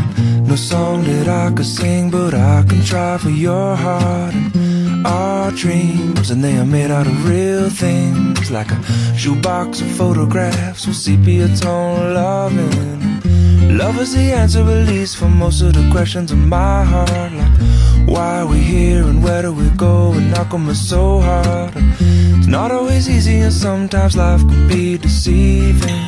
No 0.47 0.55
song 0.55 1.03
that 1.03 1.27
I 1.27 1.53
could 1.53 1.65
sing, 1.65 2.09
but 2.09 2.33
I 2.33 2.63
can 2.63 2.81
try 2.81 3.17
for 3.17 3.29
your 3.29 3.75
heart. 3.75 4.33
And 4.33 5.05
our 5.05 5.51
dreams, 5.51 6.31
and 6.31 6.41
they 6.41 6.57
are 6.57 6.65
made 6.65 6.89
out 6.89 7.05
of 7.05 7.29
real 7.29 7.69
things, 7.69 8.49
like 8.49 8.71
a 8.71 8.81
shoebox 9.17 9.81
of 9.81 9.91
photographs 9.91 10.87
with 10.87 10.95
sepia 10.95 11.49
tone 11.57 12.13
loving. 12.13 13.77
Love 13.77 13.99
is 13.99 14.13
the 14.15 14.31
answer, 14.31 14.61
at 14.61 14.87
least, 14.87 15.17
for 15.17 15.27
most 15.27 15.61
of 15.61 15.73
the 15.73 15.89
questions 15.91 16.31
in 16.31 16.47
my 16.47 16.85
heart. 16.85 17.33
Like, 17.33 18.07
why 18.07 18.39
are 18.39 18.47
we 18.47 18.59
here 18.59 19.03
and 19.03 19.21
where 19.21 19.41
do 19.41 19.51
we 19.51 19.69
go? 19.71 20.13
And 20.13 20.33
how 20.33 20.45
come 20.45 20.69
it's 20.69 20.79
so 20.79 21.19
hard? 21.19 21.73
It's 21.75 22.47
not 22.47 22.71
always 22.71 23.09
easy, 23.09 23.39
and 23.41 23.51
sometimes 23.51 24.15
life 24.15 24.39
can 24.47 24.67
be 24.69 24.97
deceiving. 24.97 26.07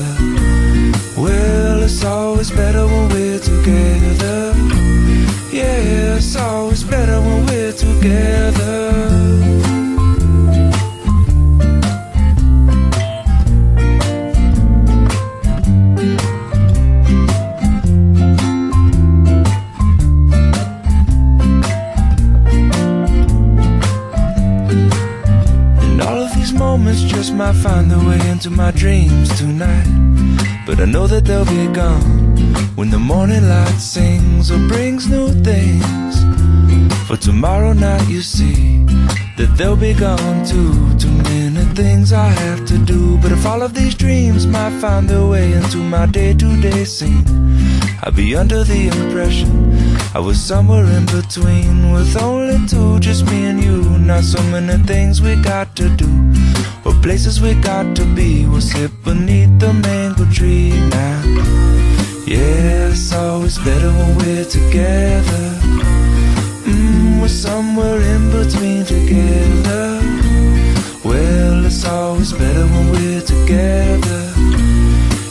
Tomorrow 37.21 37.73
night, 37.73 38.09
you 38.09 38.21
see 38.21 38.83
that 39.37 39.53
they'll 39.55 39.75
be 39.75 39.93
gone 39.93 40.45
too. 40.45 40.73
Too 40.97 41.11
many 41.29 41.63
things 41.75 42.11
I 42.11 42.27
have 42.27 42.65
to 42.65 42.77
do. 42.77 43.17
But 43.17 43.31
if 43.31 43.45
all 43.45 43.61
of 43.61 43.73
these 43.73 43.95
dreams 43.95 44.45
might 44.47 44.77
find 44.81 45.07
their 45.07 45.25
way 45.25 45.53
into 45.53 45.77
my 45.77 46.07
day 46.07 46.33
to 46.33 46.61
day 46.61 46.83
scene, 46.83 47.23
I'd 48.03 48.15
be 48.15 48.35
under 48.35 48.63
the 48.63 48.87
impression 48.87 49.71
I 50.13 50.19
was 50.19 50.41
somewhere 50.41 50.85
in 50.85 51.05
between 51.05 51.91
with 51.93 52.21
only 52.21 52.67
two, 52.67 52.99
just 52.99 53.25
me 53.27 53.45
and 53.45 53.63
you. 53.63 53.81
Not 53.99 54.23
so 54.23 54.41
many 54.43 54.83
things 54.83 55.21
we 55.21 55.35
got 55.35 55.75
to 55.77 55.89
do, 55.89 56.09
or 56.83 56.93
places 57.01 57.39
we 57.39 57.53
got 57.53 57.95
to 57.97 58.05
be. 58.15 58.45
We'll 58.45 58.61
sit 58.61 58.91
beneath 59.03 59.59
the 59.59 59.73
mango 59.73 60.25
tree 60.31 60.71
now. 60.89 61.21
Yeah, 62.25 62.89
it's 62.89 63.13
always 63.13 63.57
better 63.59 63.91
when 63.91 64.17
we're 64.17 64.45
together. 64.45 65.80
We're 67.21 67.27
somewhere 67.27 68.01
in 68.01 68.31
between 68.31 68.83
together. 68.83 70.01
Well, 71.03 71.65
it's 71.67 71.85
always 71.85 72.33
better 72.33 72.65
when 72.65 72.89
we're 72.89 73.21
together. 73.21 74.33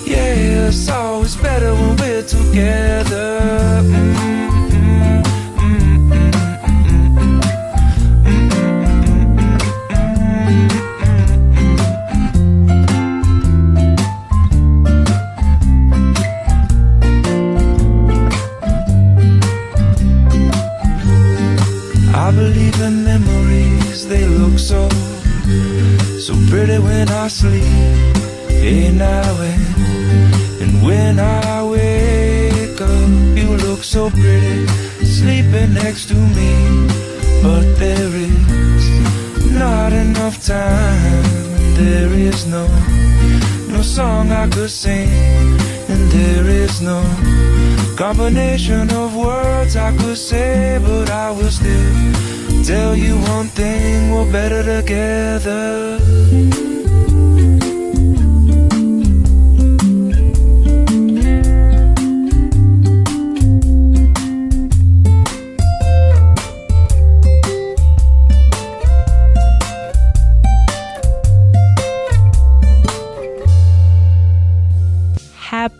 Yeah, 0.06 0.68
it's 0.68 0.88
always 0.88 1.34
better 1.34 1.74
when 1.74 1.96
we're 1.96 2.22
together. 2.22 3.40
Mm, 3.82 4.09
pretty, 34.12 34.66
sleeping 35.04 35.74
next 35.74 36.08
to 36.08 36.14
me. 36.14 36.86
But 37.42 37.78
there 37.78 38.12
is 38.14 39.52
not 39.52 39.92
enough 39.92 40.44
time, 40.44 41.24
there 41.74 42.12
is 42.12 42.46
no, 42.46 42.66
no 43.68 43.82
song 43.82 44.30
I 44.30 44.48
could 44.48 44.70
sing, 44.70 45.58
and 45.88 46.10
there 46.10 46.46
is 46.46 46.80
no 46.80 47.02
combination 47.96 48.90
of 48.90 49.16
words 49.16 49.76
I 49.76 49.96
could 49.96 50.18
say, 50.18 50.78
but 50.82 51.10
I 51.10 51.30
will 51.30 51.50
still 51.50 52.64
tell 52.64 52.94
you 52.94 53.16
one 53.36 53.48
thing: 53.48 54.12
we're 54.12 54.30
better 54.30 54.62
together. 54.62 55.98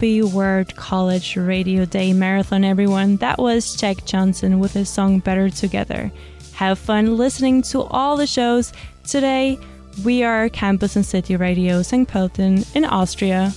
Happy 0.00 0.22
World 0.22 0.74
College 0.76 1.36
Radio 1.36 1.84
Day 1.84 2.14
Marathon, 2.14 2.64
everyone. 2.64 3.18
That 3.18 3.38
was 3.38 3.76
Jack 3.76 4.06
Johnson 4.06 4.58
with 4.58 4.72
his 4.72 4.88
song 4.88 5.18
Better 5.18 5.50
Together. 5.50 6.10
Have 6.54 6.78
fun 6.78 7.18
listening 7.18 7.60
to 7.64 7.82
all 7.82 8.16
the 8.16 8.26
shows. 8.26 8.72
Today, 9.06 9.58
we 10.02 10.22
are 10.22 10.48
Campus 10.48 10.96
and 10.96 11.04
City 11.04 11.36
Radio 11.36 11.82
St. 11.82 12.08
Pölten 12.08 12.64
in 12.74 12.86
Austria. 12.86 13.52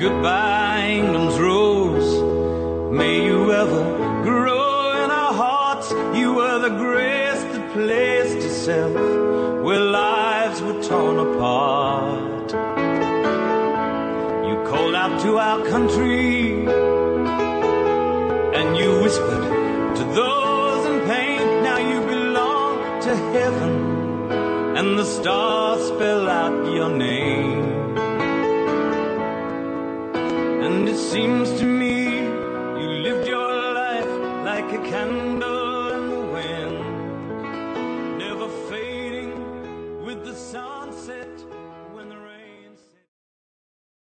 Goodbye, 0.00 0.49
our 15.50 15.66
country 15.66 16.62
and 18.58 18.68
you 18.78 18.90
whispered 19.02 19.44
to 19.98 20.04
those 20.20 20.82
in 20.90 20.98
pain. 21.08 21.42
Now 21.68 21.78
you 21.90 21.98
belong 22.16 23.02
to 23.06 23.16
heaven 23.34 23.74
and 24.78 24.96
the 24.96 25.04
stars 25.04 25.82
spell 25.88 26.28
out 26.28 26.72
your 26.72 26.90
name. 26.90 27.62
And 30.66 30.88
it 30.88 31.00
seems 31.12 31.48
to 31.58 31.64
me 31.64 31.79